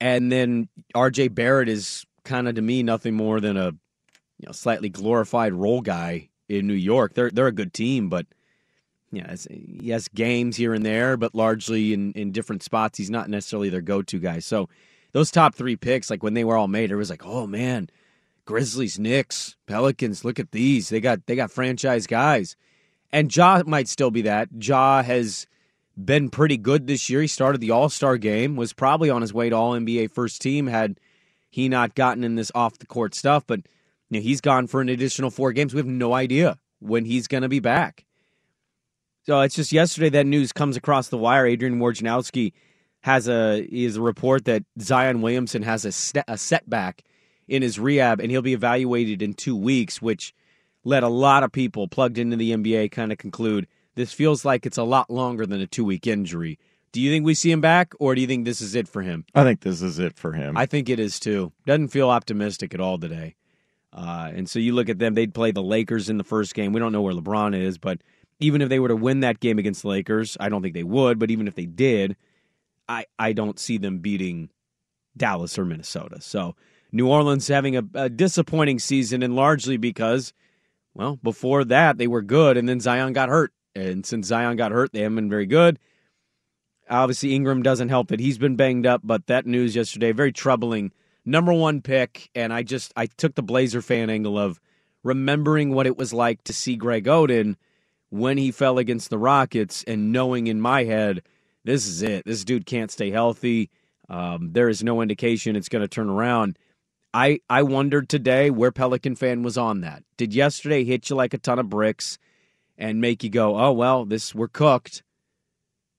[0.00, 1.28] and then R.J.
[1.28, 3.66] Barrett is kind of to me nothing more than a
[4.38, 7.14] you know slightly glorified role guy in New York.
[7.14, 8.26] They're they're a good team, but
[9.12, 12.98] yeah, he games here and there, but largely in, in different spots.
[12.98, 14.40] He's not necessarily their go to guy.
[14.40, 14.68] So
[15.12, 17.88] those top three picks, like when they were all made, it was like, oh man,
[18.44, 20.88] Grizzlies, Knicks, Pelicans, look at these.
[20.88, 22.56] They got they got franchise guys.
[23.12, 24.48] And Ja might still be that.
[24.60, 25.46] Ja has
[25.96, 27.22] been pretty good this year.
[27.22, 30.42] He started the All Star game, was probably on his way to All NBA first
[30.42, 31.00] team had
[31.56, 33.46] he not gotten in this off the court stuff.
[33.46, 33.60] But
[34.10, 35.72] you know, he's gone for an additional four games.
[35.72, 38.04] We have no idea when he's going to be back.
[39.24, 41.46] So it's just yesterday that news comes across the wire.
[41.46, 42.52] Adrian Wojnarowski
[43.00, 47.02] has a is a report that Zion Williamson has a, st- a setback
[47.48, 50.34] in his rehab, and he'll be evaluated in two weeks, which
[50.84, 54.66] let a lot of people plugged into the NBA kind of conclude this feels like
[54.66, 56.58] it's a lot longer than a two week injury.
[56.96, 59.02] Do you think we see him back, or do you think this is it for
[59.02, 59.26] him?
[59.34, 60.56] I think this is it for him.
[60.56, 61.52] I think it is too.
[61.66, 63.34] Doesn't feel optimistic at all today.
[63.92, 66.72] Uh, and so you look at them, they'd play the Lakers in the first game.
[66.72, 68.00] We don't know where LeBron is, but
[68.40, 70.84] even if they were to win that game against the Lakers, I don't think they
[70.84, 72.16] would, but even if they did,
[72.88, 74.48] I, I don't see them beating
[75.14, 76.22] Dallas or Minnesota.
[76.22, 76.56] So
[76.92, 80.32] New Orleans having a, a disappointing season, and largely because,
[80.94, 83.52] well, before that they were good, and then Zion got hurt.
[83.74, 85.78] And since Zion got hurt, they haven't been very good.
[86.88, 90.92] Obviously, Ingram doesn't help that he's been banged up, but that news yesterday, very troubling.
[91.24, 94.60] Number one pick, and I just I took the Blazer fan angle of
[95.02, 97.56] remembering what it was like to see Greg Oden
[98.10, 101.22] when he fell against the Rockets and knowing in my head,
[101.64, 102.24] this is it.
[102.24, 103.70] This dude can't stay healthy.
[104.08, 106.58] Um, there is no indication it's going to turn around.
[107.12, 110.04] I, I wondered today where Pelican fan was on that.
[110.16, 112.18] Did yesterday hit you like a ton of bricks
[112.78, 115.02] and make you go, oh, well, this we're cooked?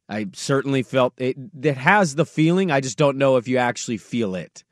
[0.09, 2.71] I certainly felt it, it has the feeling.
[2.71, 4.63] I just don't know if you actually feel it.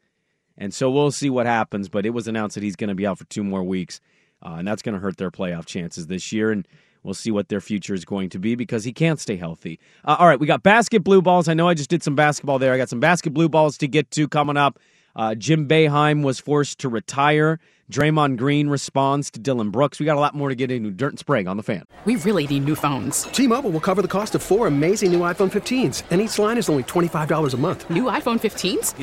[0.58, 1.90] And so we'll see what happens.
[1.90, 4.00] But it was announced that he's going to be out for two more weeks.
[4.42, 6.52] Uh, and that's going to hurt their playoff chances this year.
[6.52, 6.68] And
[7.06, 9.80] We'll see what their future is going to be because he can't stay healthy.
[10.04, 11.48] Uh, all right, we got basket blue balls.
[11.48, 12.74] I know I just did some basketball there.
[12.74, 14.80] I got some basket blue balls to get to coming up.
[15.16, 17.60] Uh, Jim Boeheim was forced to retire.
[17.92, 20.00] Draymond Green responds to Dillon Brooks.
[20.00, 20.92] We got a lot more to get into.
[20.92, 21.84] Dirt and Sprague on the fan.
[22.06, 23.24] We really need new phones.
[23.24, 26.70] T-Mobile will cover the cost of four amazing new iPhone 15s, and each line is
[26.70, 27.90] only $25 a month.
[27.90, 28.94] New iPhone 15s?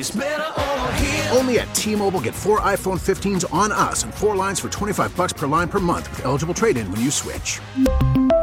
[1.35, 5.33] Only at T-Mobile get four iPhone 15s on us and four lines for 25 bucks
[5.33, 7.59] per line per month with eligible trade-in when you switch.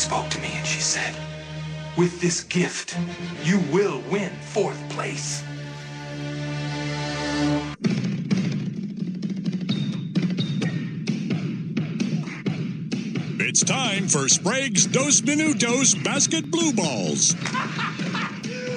[0.00, 1.14] Spoke to me and she said,
[1.98, 2.96] With this gift,
[3.44, 5.42] you will win fourth place.
[13.38, 17.34] It's time for Sprague's Dos Minutos Basket Blue Balls.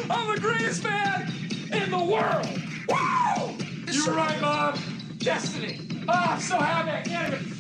[0.10, 1.32] I'm the greatest man
[1.72, 2.62] in the world.
[2.90, 3.56] Wow!
[3.90, 4.78] You're right, Mom.
[5.20, 5.80] Destiny.
[6.10, 7.53] Oh, I'm so happy I can't even feel my arms.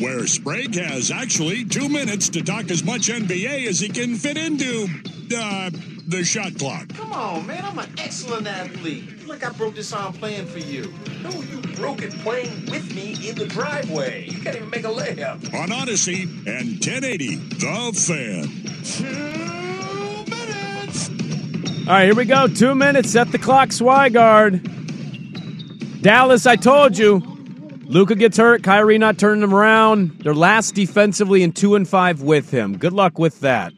[0.00, 4.38] Where Sprague has actually two minutes to talk as much NBA as he can fit
[4.38, 4.88] into
[5.36, 5.68] uh,
[6.08, 6.88] the shot clock.
[6.94, 7.62] Come on, man.
[7.66, 9.26] I'm an excellent athlete.
[9.26, 10.90] Look, I broke this arm playing for you.
[11.22, 14.26] No, you broke it playing with me in the driveway.
[14.30, 15.52] You can't even make a layup.
[15.52, 18.48] On Audacy and 1080, The Fan.
[18.82, 21.10] Two minutes.
[21.86, 22.48] All right, here we go.
[22.48, 23.10] Two minutes.
[23.10, 24.62] Set the clock, Swigard.
[26.00, 27.29] Dallas, I told you.
[27.90, 28.62] Luka gets hurt.
[28.62, 30.20] Kyrie not turning him around.
[30.20, 32.78] They're last defensively in two and five with him.
[32.78, 33.72] Good luck with that.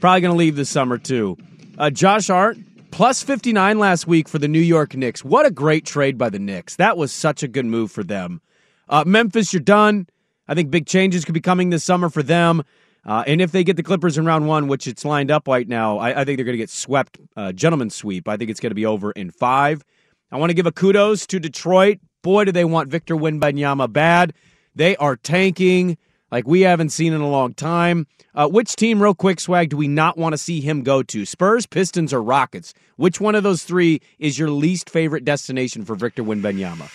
[0.00, 1.38] Probably going to leave this summer too.
[1.78, 2.56] Uh, Josh Hart
[2.90, 5.24] plus fifty nine last week for the New York Knicks.
[5.24, 6.74] What a great trade by the Knicks.
[6.76, 8.40] That was such a good move for them.
[8.88, 10.08] Uh, Memphis, you're done.
[10.48, 12.64] I think big changes could be coming this summer for them.
[13.06, 15.68] Uh, and if they get the Clippers in round one, which it's lined up right
[15.68, 17.52] now, I, I think they're going to get swept, uh,
[17.88, 18.26] sweep.
[18.26, 19.84] I think it's going to be over in five.
[20.32, 22.00] I want to give a kudos to Detroit.
[22.24, 24.32] Boy, do they want Victor Wembanyama bad.
[24.74, 25.98] They are tanking
[26.32, 28.06] like we haven't seen in a long time.
[28.34, 31.26] Uh, which team, real quick, swag, do we not want to see him go to?
[31.26, 32.72] Spurs, Pistons, or Rockets?
[32.96, 36.90] Which one of those three is your least favorite destination for Victor Wembanyama?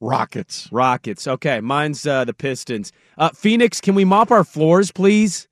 [0.00, 0.70] Rockets.
[0.72, 1.28] Rockets.
[1.28, 2.92] Okay, mine's uh, the Pistons.
[3.18, 5.48] Uh, Phoenix, can we mop our floors, please?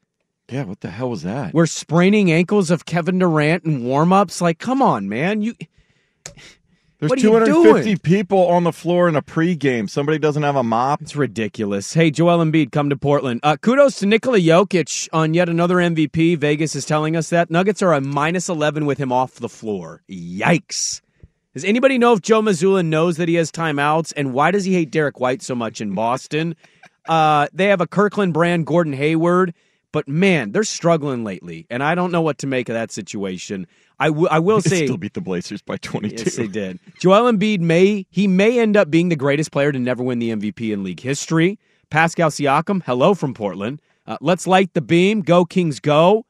[0.48, 1.53] Yeah, what the hell was that?
[1.53, 4.40] We're spraining ankles of Kevin Durant in warm-ups.
[4.40, 5.42] Like, come on, man.
[5.42, 5.55] You
[6.98, 7.98] There's what are you 250 doing?
[7.98, 9.88] people on the floor in a pregame.
[9.88, 11.00] Somebody doesn't have a mop.
[11.00, 11.94] It's ridiculous.
[11.94, 13.38] Hey, Joel Embiid, come to Portland.
[13.44, 16.37] Uh, kudos to Nikola Jokic on yet another MVP.
[16.38, 17.50] Vegas is telling us that.
[17.50, 20.02] Nuggets are a minus 11 with him off the floor.
[20.11, 21.00] Yikes.
[21.54, 24.12] Does anybody know if Joe Mazzulla knows that he has timeouts?
[24.16, 26.56] And why does he hate Derrick White so much in Boston?
[27.08, 29.54] uh, they have a Kirkland brand Gordon Hayward,
[29.92, 33.66] but man, they're struggling lately, and I don't know what to make of that situation.
[33.98, 36.24] I, w- I will They say still beat the Blazers by 22.
[36.24, 36.79] Yes, they did.
[37.01, 40.31] Joel Embiid may he may end up being the greatest player to never win the
[40.31, 41.59] MVP in league history.
[41.90, 43.81] Pascal Siakam, hello from Portland.
[44.07, 45.22] Uh, let's light the beam.
[45.22, 46.24] Go Kings, go.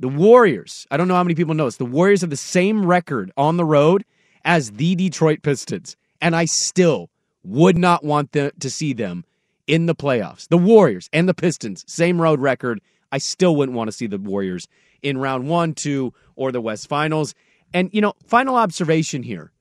[0.00, 0.86] The Warriors.
[0.90, 1.76] I don't know how many people know this.
[1.76, 4.04] The Warriors have the same record on the road
[4.44, 7.10] as the Detroit Pistons, and I still
[7.42, 9.24] would not want to see them
[9.66, 10.48] in the playoffs.
[10.48, 12.80] The Warriors and the Pistons, same road record.
[13.14, 14.66] I still wouldn't want to see the Warriors
[15.00, 17.32] in round one, two, or the West Finals.
[17.72, 19.52] And, you know, final observation here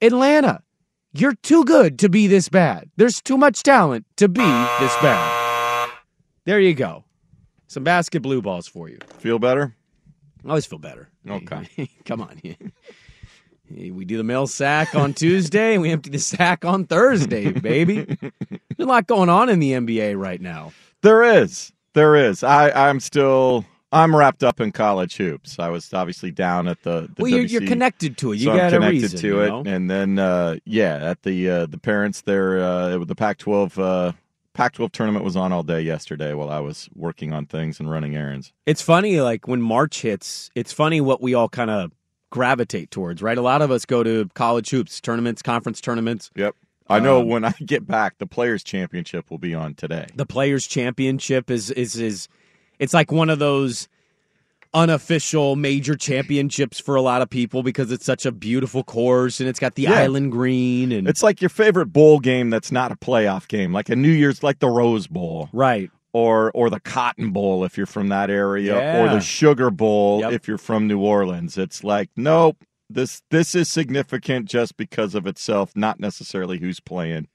[0.00, 0.62] Atlanta,
[1.12, 2.88] you're too good to be this bad.
[2.96, 5.90] There's too much talent to be this bad.
[6.46, 7.04] There you go.
[7.66, 8.98] Some basket blue balls for you.
[9.18, 9.76] Feel better?
[10.42, 11.10] I always feel better.
[11.28, 11.90] Okay.
[12.06, 12.40] Come on.
[13.70, 18.04] We do the mail sack on Tuesday and we empty the sack on Thursday, baby.
[18.20, 20.72] There's a lot going on in the NBA right now.
[21.02, 21.70] There is.
[21.94, 22.42] There is.
[22.42, 23.64] I, I'm still.
[23.92, 25.60] I'm wrapped up in college hoops.
[25.60, 27.08] I was obviously down at the.
[27.14, 28.36] the Well, you're- WC, you're connected to it.
[28.38, 29.62] You so I'm got a connected reason, to it, know?
[29.64, 34.12] and then uh, yeah, at the uh, the parents there, uh, the Pac-12 uh,
[34.52, 38.16] Pac-12 tournament was on all day yesterday while I was working on things and running
[38.16, 38.52] errands.
[38.66, 41.92] It's funny, like when March hits, it's funny what we all kind of
[42.30, 43.38] gravitate towards, right?
[43.38, 46.30] A lot of us go to college hoops tournaments, conference tournaments.
[46.34, 46.56] Yep.
[46.88, 50.06] I know Um, when I get back, the Players Championship will be on today.
[50.14, 52.28] The Players Championship is is is
[52.78, 53.88] it's like one of those
[54.72, 59.48] unofficial major championships for a lot of people because it's such a beautiful course and
[59.48, 59.92] it's got the Yeah.
[60.00, 63.88] island green and It's like your favorite bowl game that's not a playoff game, like
[63.88, 65.90] a New Year's, like the Rose Bowl, right?
[66.12, 70.32] Or or the Cotton Bowl if you're from that area, or the Sugar Bowl Yep.
[70.32, 71.56] if you're from New Orleans.
[71.56, 72.56] It's like nope,
[72.94, 77.28] this this is significant just because of itself, not necessarily who's playing.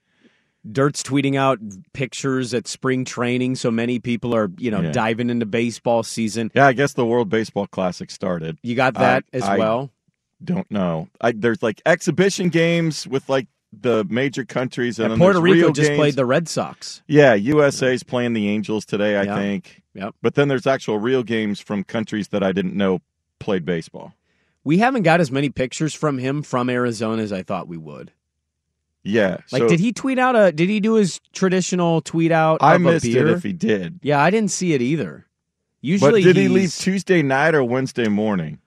[0.70, 1.60] Dirt's tweeting out
[1.94, 4.92] pictures at spring training, so many people are, you know, Yeah.
[4.92, 6.52] diving into baseball season.
[6.54, 8.58] Yeah, I guess the World Baseball Classic started.
[8.62, 9.90] You got that I- as I well?
[10.44, 11.08] Don't know.
[11.22, 15.90] I, there's like exhibition games with like the major countries, and, And Puerto Rico just
[15.90, 15.98] games.
[15.98, 17.02] played the Red Sox.
[17.08, 19.36] Yeah, USA's playing the Angels today, I Yeah.
[19.36, 19.82] think.
[19.94, 20.16] Yep.
[20.22, 23.00] But then there's actual real games from countries that I didn't know
[23.40, 24.14] played baseball.
[24.64, 28.12] We haven't got as many pictures from him from Arizona as I thought we would.
[29.04, 29.38] Yeah.
[29.52, 30.52] Like, so did he tweet out a?
[30.52, 32.60] Did he do his traditional tweet out?
[32.62, 34.00] I missed a it if he did.
[34.04, 35.26] Yeah, I didn't see it either.
[35.82, 38.60] Usually, but did he he's- leave Tuesday night or Wednesday morning?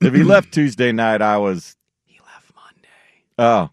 [0.00, 1.76] if he left Tuesday night, I was.
[2.06, 2.88] He left Monday.
[3.38, 3.70] Oh,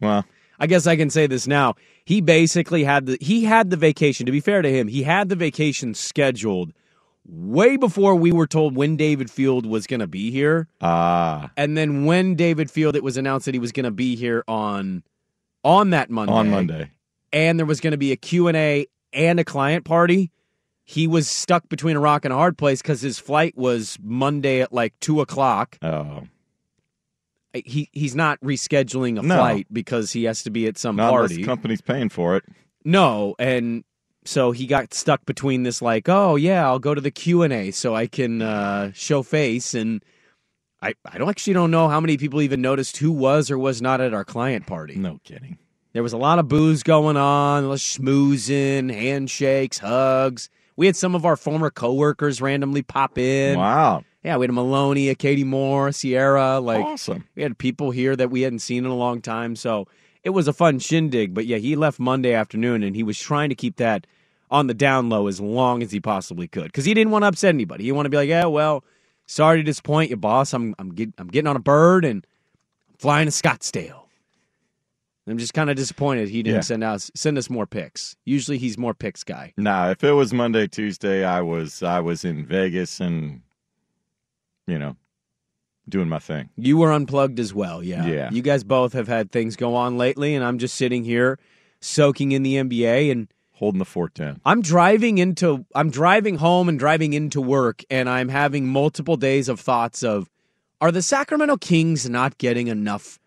[0.00, 0.24] well.
[0.60, 1.74] I guess I can say this now.
[2.04, 4.26] He basically had the he had the vacation.
[4.26, 6.72] To be fair to him, he had the vacation scheduled
[7.26, 10.68] way before we were told when David Field was going to be here.
[10.80, 14.16] Ah, And then when David Field, it was announced that he was going to be
[14.16, 15.02] here on
[15.64, 16.32] on that Monday.
[16.32, 16.90] on Monday.
[17.32, 20.30] and there was going to be a Q&A and a client party.
[20.84, 24.60] He was stuck between a rock and a hard place because his flight was Monday
[24.60, 25.78] at like two o'clock.
[25.80, 26.24] Oh,
[27.54, 29.36] He he's not rescheduling a No.
[29.36, 31.44] flight because he has to be at some not party.
[31.44, 32.44] company's paying for it.
[32.84, 33.84] No, and
[34.24, 37.52] so he got stuck between this like, oh yeah, I'll go to the Q and
[37.52, 40.02] A so I can uh, show face, and
[40.80, 43.82] I I don't actually don't know how many people even noticed who was or was
[43.82, 44.94] not at our client party.
[44.96, 45.58] No kidding.
[45.92, 50.48] There was a lot of booze going on, a lot of schmoozing, handshakes, hugs.
[50.74, 53.58] We had some of our former coworkers randomly pop in.
[53.58, 54.04] Wow.
[54.24, 56.60] Yeah, we had a Maloney, a Katie Moore, a Sierra.
[56.60, 57.24] Like Awesome.
[57.34, 59.54] we had people here that we hadn't seen in a long time.
[59.54, 59.86] So
[60.24, 61.34] it was a fun shindig.
[61.34, 64.06] But yeah, he left Monday afternoon and he was trying to keep that
[64.50, 66.66] on the down low as long as he possibly could.
[66.66, 67.84] Because he didn't want to upset anybody.
[67.84, 68.84] He wanted to be like, Yeah, well,
[69.26, 70.52] sorry to disappoint you, boss.
[70.52, 72.26] I'm I'm get, I'm getting on a bird and
[72.98, 74.00] flying to Scottsdale.
[75.26, 76.60] I'm just kind of disappointed he didn't Yeah.
[76.62, 78.16] send us send us more pics.
[78.24, 79.54] Usually he's more pics guy.
[79.56, 83.42] Nah, if it was Monday, Tuesday, I was I was in Vegas and
[84.66, 84.96] you know
[85.92, 86.48] doing my thing.
[86.56, 88.04] You were unplugged as well, yeah.
[88.06, 88.30] Yeah.
[88.32, 91.38] You guys both have had things go on lately, and I'm just sitting here
[91.80, 94.40] soaking in the NBA and Holding the fort down.
[94.44, 99.48] I'm driving into I'm driving home and driving into work and I'm having multiple days
[99.48, 100.28] of thoughts of
[100.80, 103.20] are the Sacramento Kings not getting enough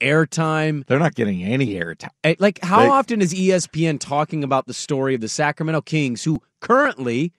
[0.00, 0.86] airtime?
[0.86, 2.10] They're not getting any airtime.
[2.22, 6.22] Eh, Like how They- often is ESPN talking about the story of the Sacramento Kings
[6.22, 7.32] who currently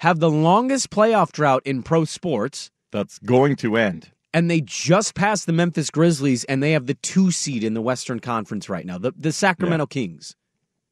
[0.00, 2.70] have the longest playoff drought in pro sports?
[2.90, 4.10] That's going to end.
[4.36, 7.80] And they just passed the Memphis Grizzlies, and they have the two seed in the
[7.80, 8.98] Western Conference right now.
[8.98, 10.36] The the Sacramento Kings.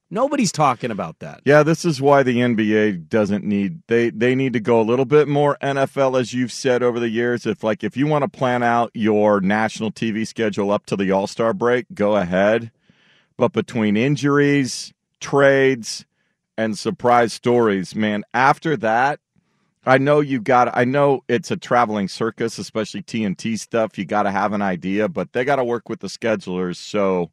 [0.08, 1.42] Nobody's talking about that.
[1.44, 5.04] Yeah, this is why the NBA doesn't need they they need to go a little
[5.04, 7.44] bit more NFL as you've said over the years.
[7.44, 11.10] If like if you want to plan out your national TV schedule up to the
[11.10, 12.70] All-Star break, go ahead.
[13.36, 16.06] But between injuries, trades
[16.56, 19.20] and surprise stories, man, after that,
[19.86, 23.98] I know you got I know it's a traveling circus, especially TNT stuff.
[23.98, 27.30] You got to have an idea, but they got to work with the schedulers so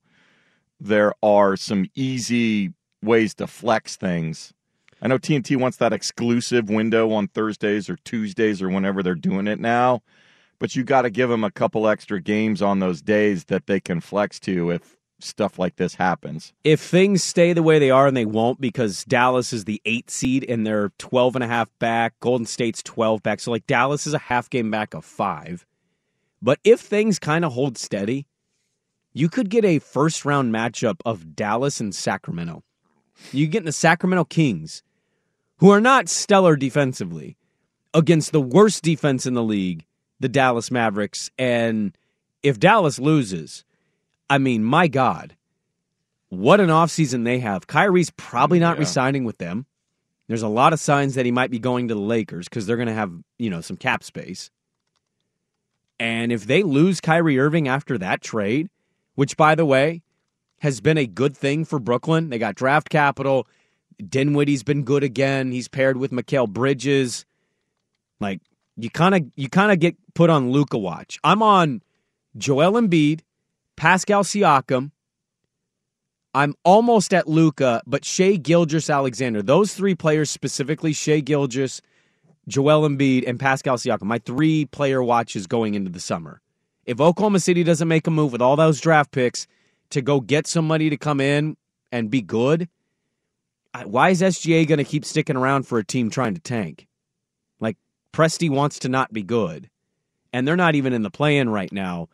[0.79, 4.53] there are some easy ways to flex things.
[5.01, 9.47] I know TNT wants that exclusive window on Thursdays or Tuesdays or whenever they're doing
[9.47, 10.01] it now,
[10.59, 13.79] but you got to give them a couple extra games on those days that they
[13.79, 16.53] can flex to if stuff like this happens.
[16.63, 20.09] If things stay the way they are, and they won't because Dallas is the eight
[20.09, 23.39] seed and they're 12 and a half back, Golden State's 12 back.
[23.39, 25.65] So, like, Dallas is a half game back of five.
[26.41, 28.25] But if things kind of hold steady,
[29.13, 32.63] you could get a first round matchup of Dallas and Sacramento.
[33.31, 34.83] You get the Sacramento Kings,
[35.57, 37.37] who are not stellar defensively,
[37.93, 39.85] against the worst defense in the league,
[40.19, 41.29] the Dallas Mavericks.
[41.37, 41.95] And
[42.41, 43.63] if Dallas loses,
[44.31, 45.35] I mean, my God,
[46.29, 47.67] what an offseason they have.
[47.67, 48.81] Kyrie's probably not Yeah.
[48.81, 49.65] resigning with them.
[50.27, 52.77] There's a lot of signs that he might be going to the Lakers because they're
[52.77, 54.49] going to have, you know, some cap space.
[55.99, 58.69] And if they lose Kyrie Irving after that trade,
[59.15, 60.01] which, by the way,
[60.59, 63.47] has been a good thing for Brooklyn, they got draft capital.
[63.97, 65.51] Dinwiddie's been good again.
[65.51, 67.25] He's paired with Mikal Bridges.
[68.19, 68.39] Like
[68.77, 71.19] you kind of you kind of get put on Luka watch.
[71.23, 71.81] I'm on
[72.37, 73.21] Joel Embiid,
[73.81, 74.91] Pascal Siakam.
[76.35, 79.41] I'm almost at Luka, but Shai Gilgeous-Alexander.
[79.41, 81.81] Those three players specifically, Shai Gilgeous,
[82.47, 84.03] Joel Embiid, and Pascal Siakam.
[84.03, 86.41] My three player watches going into the summer.
[86.85, 89.47] If Oklahoma City doesn't make a move with all those draft picks
[89.89, 91.57] to go get somebody to come in
[91.91, 92.69] and be good,
[93.85, 96.87] why is SGA going to keep sticking around for a team trying to tank?
[97.59, 97.77] Like
[98.13, 99.71] Presti wants to not be good,
[100.31, 102.09] and they're not even in the play-in right now.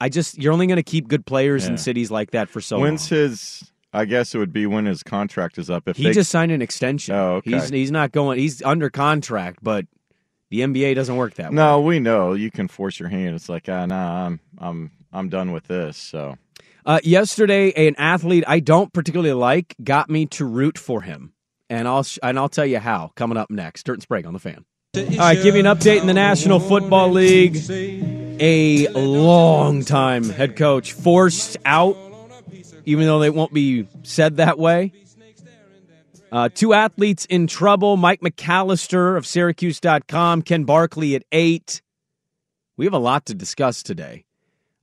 [0.00, 1.72] I just you're only going to keep good players Yeah.
[1.72, 3.20] in cities like that for so When's long.
[3.20, 3.72] his?
[3.92, 5.88] I guess it would be when his contract is up.
[5.88, 7.14] If He they, just signed an extension.
[7.14, 7.52] Oh, okay.
[7.52, 8.38] He's he's not going.
[8.38, 9.86] He's under contract, but
[10.50, 11.56] the NBA doesn't work that way.
[11.56, 13.34] no, we know you can force your hand.
[13.34, 15.96] It's like, ah, nah, I'm, I'm, I'm done with this.
[15.96, 16.36] So
[16.84, 21.32] Uh, yesterday, an athlete I don't particularly like got me to root for him,
[21.70, 23.12] and I'll sh- and I'll tell you how.
[23.16, 24.64] Coming up next, Dirt and Sprague on the fan.
[24.96, 27.56] All right, give you an update in the National Football League.
[28.38, 31.96] A long time head coach forced out,
[32.84, 34.92] even though they won't be said that way.
[36.30, 41.80] Uh, two athletes in trouble Mike McAllister of Syracuse.com, Ken Barkley at eight.
[42.76, 44.24] We have a lot to discuss today.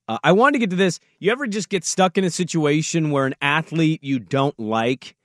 [0.08, 1.00] Uh, I wanted to get to this.
[1.20, 5.16] You ever just get stuck in a situation where an athlete you don't like?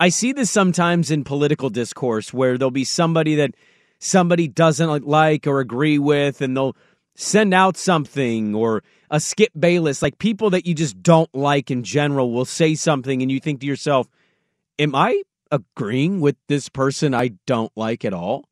[0.00, 3.54] I see this sometimes in political discourse where there'll be somebody that
[3.98, 6.74] somebody doesn't like or agree with, and they'll
[7.20, 11.82] send out something or a Skip Bayless, like people that you just don't like in
[11.82, 14.08] general will say something, and you think to yourself,
[14.78, 18.48] Am I agreeing with this person I don't like at all?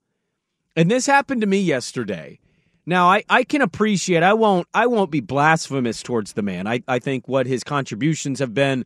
[0.76, 2.38] And this happened to me yesterday.
[2.84, 6.66] Now I, I can appreciate I won't I won't be blasphemous towards the man.
[6.66, 8.84] I, I think what his contributions have been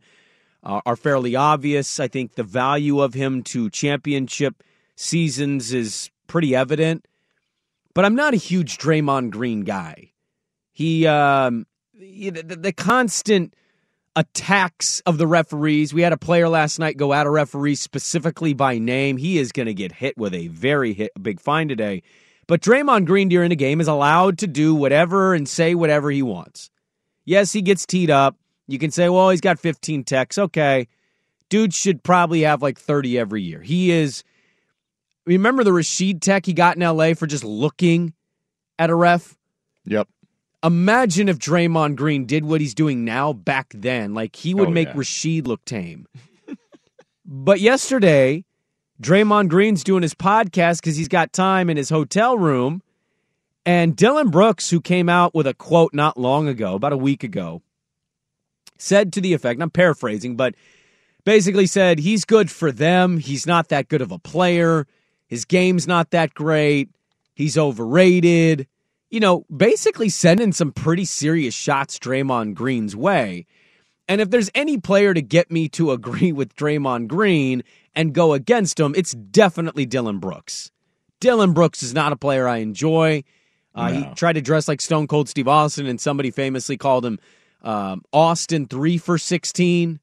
[0.63, 1.99] uh, are fairly obvious.
[1.99, 4.63] I think the value of him to championship
[4.95, 7.05] seasons is pretty evident.
[7.93, 10.11] But I'm not a huge Draymond Green guy.
[10.71, 13.53] He um the, the, the constant
[14.15, 15.93] attacks of the referees.
[15.93, 19.17] We had a player last night go at a referee specifically by name.
[19.17, 22.03] He is going to get hit with a very hit, big fine today.
[22.47, 26.21] But Draymond Green during the game is allowed to do whatever and say whatever he
[26.21, 26.69] wants.
[27.25, 28.35] Yes, he gets teed up.
[28.67, 30.37] You can say, well, he's got 15 techs.
[30.37, 30.87] Okay.
[31.49, 33.61] Dude should probably have like 30 every year.
[33.61, 34.23] He is.
[35.25, 38.13] Remember the Rasheed tech he got in LA for just looking
[38.77, 39.37] at a ref?
[39.85, 40.07] Yep.
[40.63, 44.13] Imagine if Draymond Green did what he's doing now back then.
[44.13, 44.93] Like he would Oh, make yeah.
[44.95, 46.07] Rasheed look tame.
[47.25, 48.45] but yesterday,
[49.01, 52.81] Draymond Green's doing his podcast because he's got time in his hotel room.
[53.65, 57.23] And Dillon Brooks, who came out with a quote not long ago, about a week
[57.23, 57.61] ago,
[58.77, 60.55] said to the effect, I'm paraphrasing, but
[61.23, 63.17] basically said he's good for them.
[63.19, 64.85] He's not that good of a player.
[65.33, 66.89] His game's not that great.
[67.33, 68.67] He's overrated.
[69.09, 73.47] You know, basically sending some pretty serious shots Draymond Green's way.
[74.07, 77.63] And if there's any player to get me to agree with Draymond Green
[77.95, 80.69] and go against him, it's definitely Dillon Brooks.
[81.19, 83.23] Dillon Brooks is not a player I enjoy.
[83.73, 87.17] Uh, He tried to dress like Stone Cold Steve Austin, and somebody famously called him
[87.63, 89.99] um, Austin 3 for 16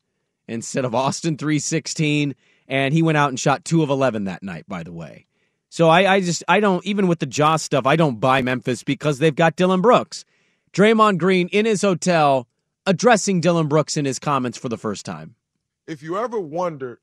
[0.49, 2.35] instead of Austin 316.
[2.71, 5.27] And he went out and shot 2 of 11 that night, by the way.
[5.69, 8.85] So I, I just, I don't, even with the Ja stuff, I don't buy Memphis
[8.85, 10.25] because they've got Dillon Brooks.
[10.73, 12.47] Draymond Green in his hotel
[12.87, 15.35] addressing Dillon Brooks in his comments for the first time.
[15.87, 17.01] if you ever wondered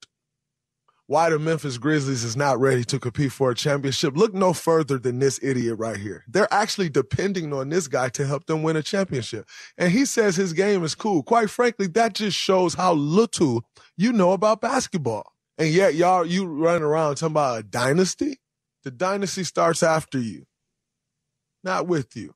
[1.08, 4.98] why the Memphis Grizzlies is not ready to compete for a championship, look no further
[4.98, 6.24] than this idiot right here.
[6.28, 9.48] They're actually depending on this guy to help them win a championship.
[9.78, 11.24] And he says his game is cool.
[11.24, 13.64] Quite frankly, that just shows how little
[13.96, 15.34] you know about basketball.
[15.58, 18.40] And yet y'all you running around talking about a dynasty?
[18.84, 20.46] The dynasty starts after you,
[21.64, 22.34] not with you.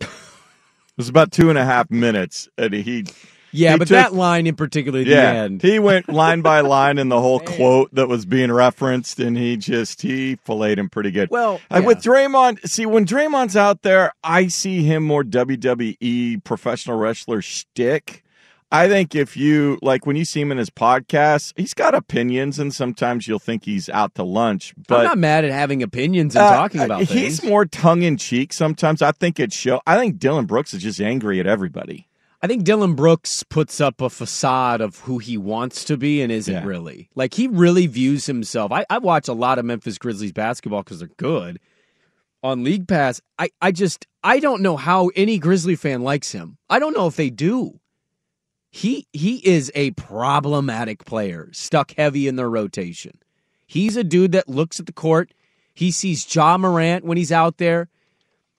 [0.00, 0.08] It
[0.96, 3.04] was about two and a half minutes, and he.
[3.52, 5.62] Yeah, he but took- that line in particular, at yeah, end.
[5.62, 9.56] he went line by line in the whole quote that was being referenced, and he
[9.56, 11.30] just he filleted him pretty good.
[11.30, 11.80] Well, yeah.
[11.80, 18.22] with Draymond, see when Draymond's out there, I see him more WWE professional wrestler shtick.
[18.72, 22.58] I think if you like when you see him in his podcast, he's got opinions,
[22.58, 24.74] and sometimes you'll think he's out to lunch.
[24.88, 27.10] But I'm not mad at having opinions and uh, talking about uh, things.
[27.40, 29.02] He's more tongue in cheek sometimes.
[29.02, 29.80] I think it show.
[29.86, 32.08] I think Dillon Brooks is just angry at everybody.
[32.42, 36.30] I think Dillon Brooks puts up a facade of who he wants to be and
[36.30, 36.64] isn't Yeah.
[36.64, 37.08] really.
[37.14, 38.72] Like he really views himself.
[38.72, 41.58] I, I watch a lot of Memphis Grizzlies basketball because they're good
[42.42, 43.20] on League Pass.
[43.38, 46.58] I, I just I don't know how any Grizzly fan likes him.
[46.68, 47.80] I don't know if they do.
[48.76, 53.18] He he is a problematic player, stuck heavy in their rotation.
[53.66, 55.32] He's a dude that looks at the court.
[55.72, 57.88] He sees Ja Morant when he's out there.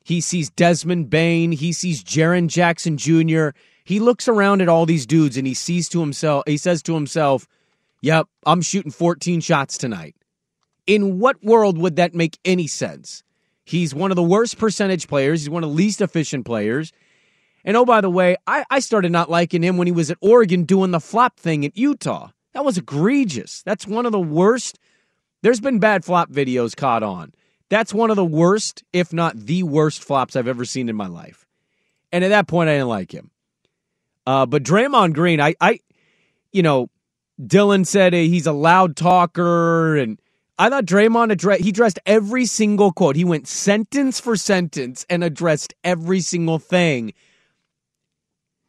[0.04, 1.52] He sees Desmond Bane.
[1.52, 3.50] He sees Jaren Jackson Jr.
[3.84, 6.96] He looks around at all these dudes and he sees to himself, he says to
[6.96, 7.48] himself,
[8.02, 10.16] Yep, I'm shooting 14 shots tonight.
[10.88, 13.22] In what world would that make any sense?
[13.66, 15.42] He's one of the worst percentage players.
[15.42, 16.92] He's one of the least efficient players.
[17.64, 20.18] And oh, by the way, I, I started not liking him when he was at
[20.22, 22.30] Oregon doing the flop thing at Utah.
[22.54, 23.62] That was egregious.
[23.64, 24.80] That's one of the worst.
[25.42, 27.34] There's been bad flop videos caught on.
[27.70, 31.08] That's one of the worst, if not the worst, flops I've ever seen in my
[31.08, 31.46] life.
[32.12, 33.32] And at that point, I didn't like him.
[34.26, 35.80] Uh, but Draymond Green, I, I,
[36.52, 36.90] you know,
[37.46, 40.20] Dillon said uh, he's a loud talker, and
[40.58, 41.62] I thought Draymond addressed.
[41.62, 43.16] He addressed every single quote.
[43.16, 47.14] He went sentence for sentence and addressed every single thing.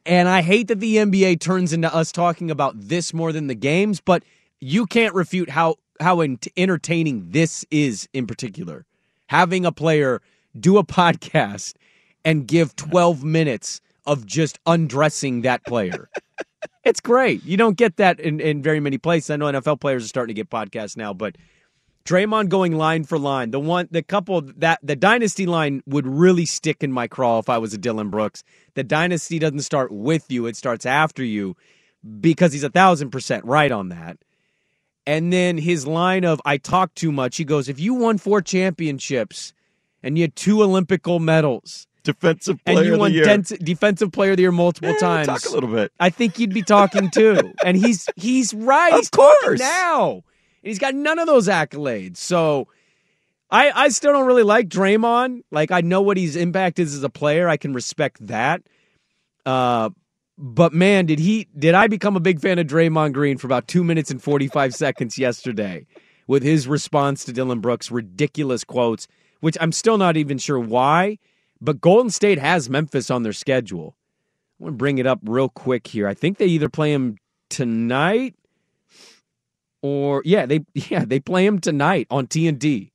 [0.08, 3.54] And I hate that the NBA turns into us talking about this more than the
[3.54, 4.22] games, but
[4.58, 6.22] you can't refute how how
[6.56, 8.86] entertaining this is in particular.
[9.26, 10.22] Having a player
[10.58, 11.74] do a podcast
[12.24, 16.08] and give 12 minutes of just undressing that player.
[16.84, 17.44] it's great.
[17.44, 19.28] You don't get that in, in very many places.
[19.28, 21.36] I know NFL players are starting to get podcasts now, but
[22.08, 23.50] Draymond going line for line.
[23.50, 27.50] The one, the couple that the dynasty line would really stick in my craw if
[27.50, 28.42] I was a Dillon Brooks.
[28.74, 31.54] The dynasty doesn't start with you; it starts after you,
[32.20, 34.16] because he's a thousand percent right on that.
[35.06, 38.40] And then his line of "I talk too much." He goes, "If you won four
[38.40, 39.52] championships
[40.02, 43.52] and you had two Olympic gold medals, Defensive and player you of the won dens-
[43.62, 45.92] defensive player of the year multiple Yeah, times, talk a little bit.
[46.00, 47.52] I think you'd be talking too.
[47.62, 48.94] and he's he's right.
[48.94, 49.60] Of he's course.
[49.60, 50.22] now.
[50.62, 52.16] And he's got none of those accolades.
[52.16, 52.68] So
[53.50, 55.42] I I still don't really like Draymond.
[55.50, 57.48] Like I know what his impact is as a player.
[57.48, 58.62] I can respect that.
[59.46, 59.90] Uh
[60.36, 63.68] but man, did he did I become a big fan of Draymond Green for about
[63.68, 65.86] two minutes and forty five seconds yesterday
[66.26, 69.08] with his response to Dillon Brooks' ridiculous quotes,
[69.40, 71.18] which I'm still not even sure why.
[71.60, 73.96] But Golden State has Memphis on their schedule.
[74.60, 76.06] I want to bring it up real quick here.
[76.06, 77.16] I think they either play him
[77.48, 78.36] tonight
[79.82, 82.90] or yeah, they yeah, they play him tonight on TNT.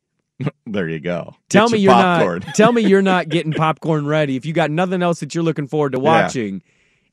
[0.66, 1.36] There you go.
[1.50, 2.40] Tell Get me your you're popcorn.
[2.46, 4.36] not tell me you're not getting popcorn ready.
[4.36, 6.04] If you got nothing else that you're looking forward to Yeah.
[6.04, 6.64] watching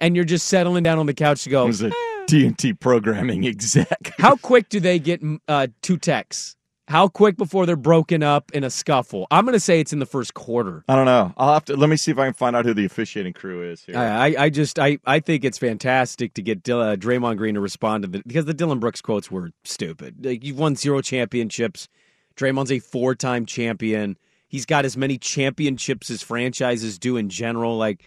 [0.00, 1.90] and you're just settling down on the couch to go, He's a
[2.26, 4.12] TNT programming exec.
[4.18, 6.56] how quick do they get uh, two texts?
[6.90, 9.28] How quick before they're broken up in a scuffle?
[9.30, 10.82] I'm going to say it's in the first quarter.
[10.88, 11.32] I don't know.
[11.36, 13.62] I'll have to let me see if I can find out who the officiating crew
[13.62, 13.96] is here.
[13.96, 17.54] I, I- I just I, I think it's fantastic to get Dil- uh, Draymond Green
[17.54, 20.24] to respond to the because the Dillon Brooks quotes were stupid.
[20.24, 21.86] Like you've won zero championships.
[22.36, 24.16] Draymond's a four time champion.
[24.48, 27.76] He's got as many championships as franchises do in general.
[27.76, 28.04] Like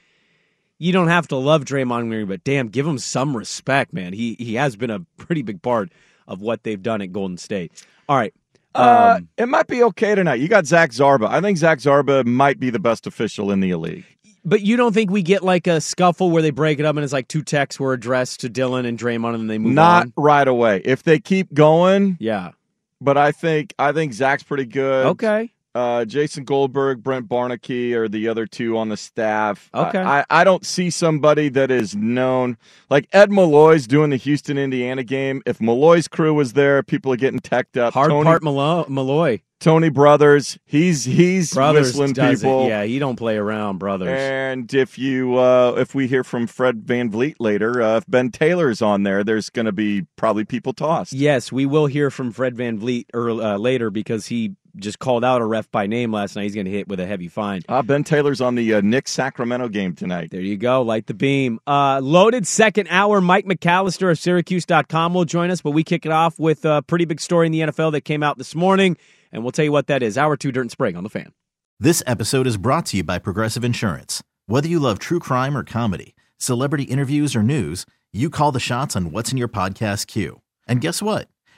[0.77, 4.11] you don't have to love Draymond Green, but damn, give him some respect, man.
[4.11, 5.89] He he has been a pretty big part
[6.27, 7.71] of what they've done at Golden State.
[8.09, 8.33] All right.
[8.75, 10.35] Uh, Um, it might be okay tonight.
[10.39, 11.27] You got Zach Zarba.
[11.27, 14.05] I think Zach Zarba might be the best official in the league.
[14.45, 17.03] But you don't think we get like a scuffle where they break it up and
[17.03, 20.13] it's like two texts were addressed to Dillon and Draymond and they move Not on?
[20.17, 20.81] right away.
[20.83, 22.51] If they keep going, Yeah.
[22.99, 25.05] But I think I think Zach's pretty good.
[25.07, 25.51] Okay.
[25.75, 29.71] Uh, Jason Goldenberg, Brent Barnaky are the other two on the staff.
[29.73, 30.01] Okay.
[30.01, 32.57] I, I, don't see somebody that is known.
[32.91, 35.41] Like Ed Malloy's doing the Houston, Indiana game.
[35.47, 37.95] If Malloy's crew was there, people are getting teched up.
[37.95, 39.41] Hard Tony, part Malo- Malloy.
[39.59, 42.45] Tony Brothers, he's he's Brothers whistling does it.
[42.45, 42.67] people.
[42.67, 44.09] Yeah, he don't play around, brothers.
[44.09, 48.81] And if you uh, if we hear from Fred VanVleet later, uh, if Ben Taylor's
[48.81, 51.13] on there, there's going to be probably people tossed.
[51.13, 55.41] Yes, we will hear from Fred VanVleet earl- uh, later because he just called out
[55.41, 56.43] a ref by name last night.
[56.43, 57.61] He's going to hit with a heavy fine.
[57.69, 60.31] Uh, ben Taylor's on the uh, Knicks Sacramento game tonight.
[60.31, 60.81] There you go.
[60.81, 61.59] Light the beam.
[61.67, 63.21] Uh, loaded second hour.
[63.21, 67.05] Mike McAllister of Syracuse.com will join us, but we kick it off with a pretty
[67.05, 68.97] big story in the NFL that came out this morning,
[69.31, 70.17] and we'll tell you what that is.
[70.17, 71.33] Hour two, Dirt and Sprague on the fan.
[71.79, 74.23] This episode is brought to you by Progressive Insurance.
[74.45, 78.95] Whether you love true crime or comedy, celebrity interviews or news, you call the shots
[78.95, 80.41] on what's in your podcast queue.
[80.67, 81.27] And guess what?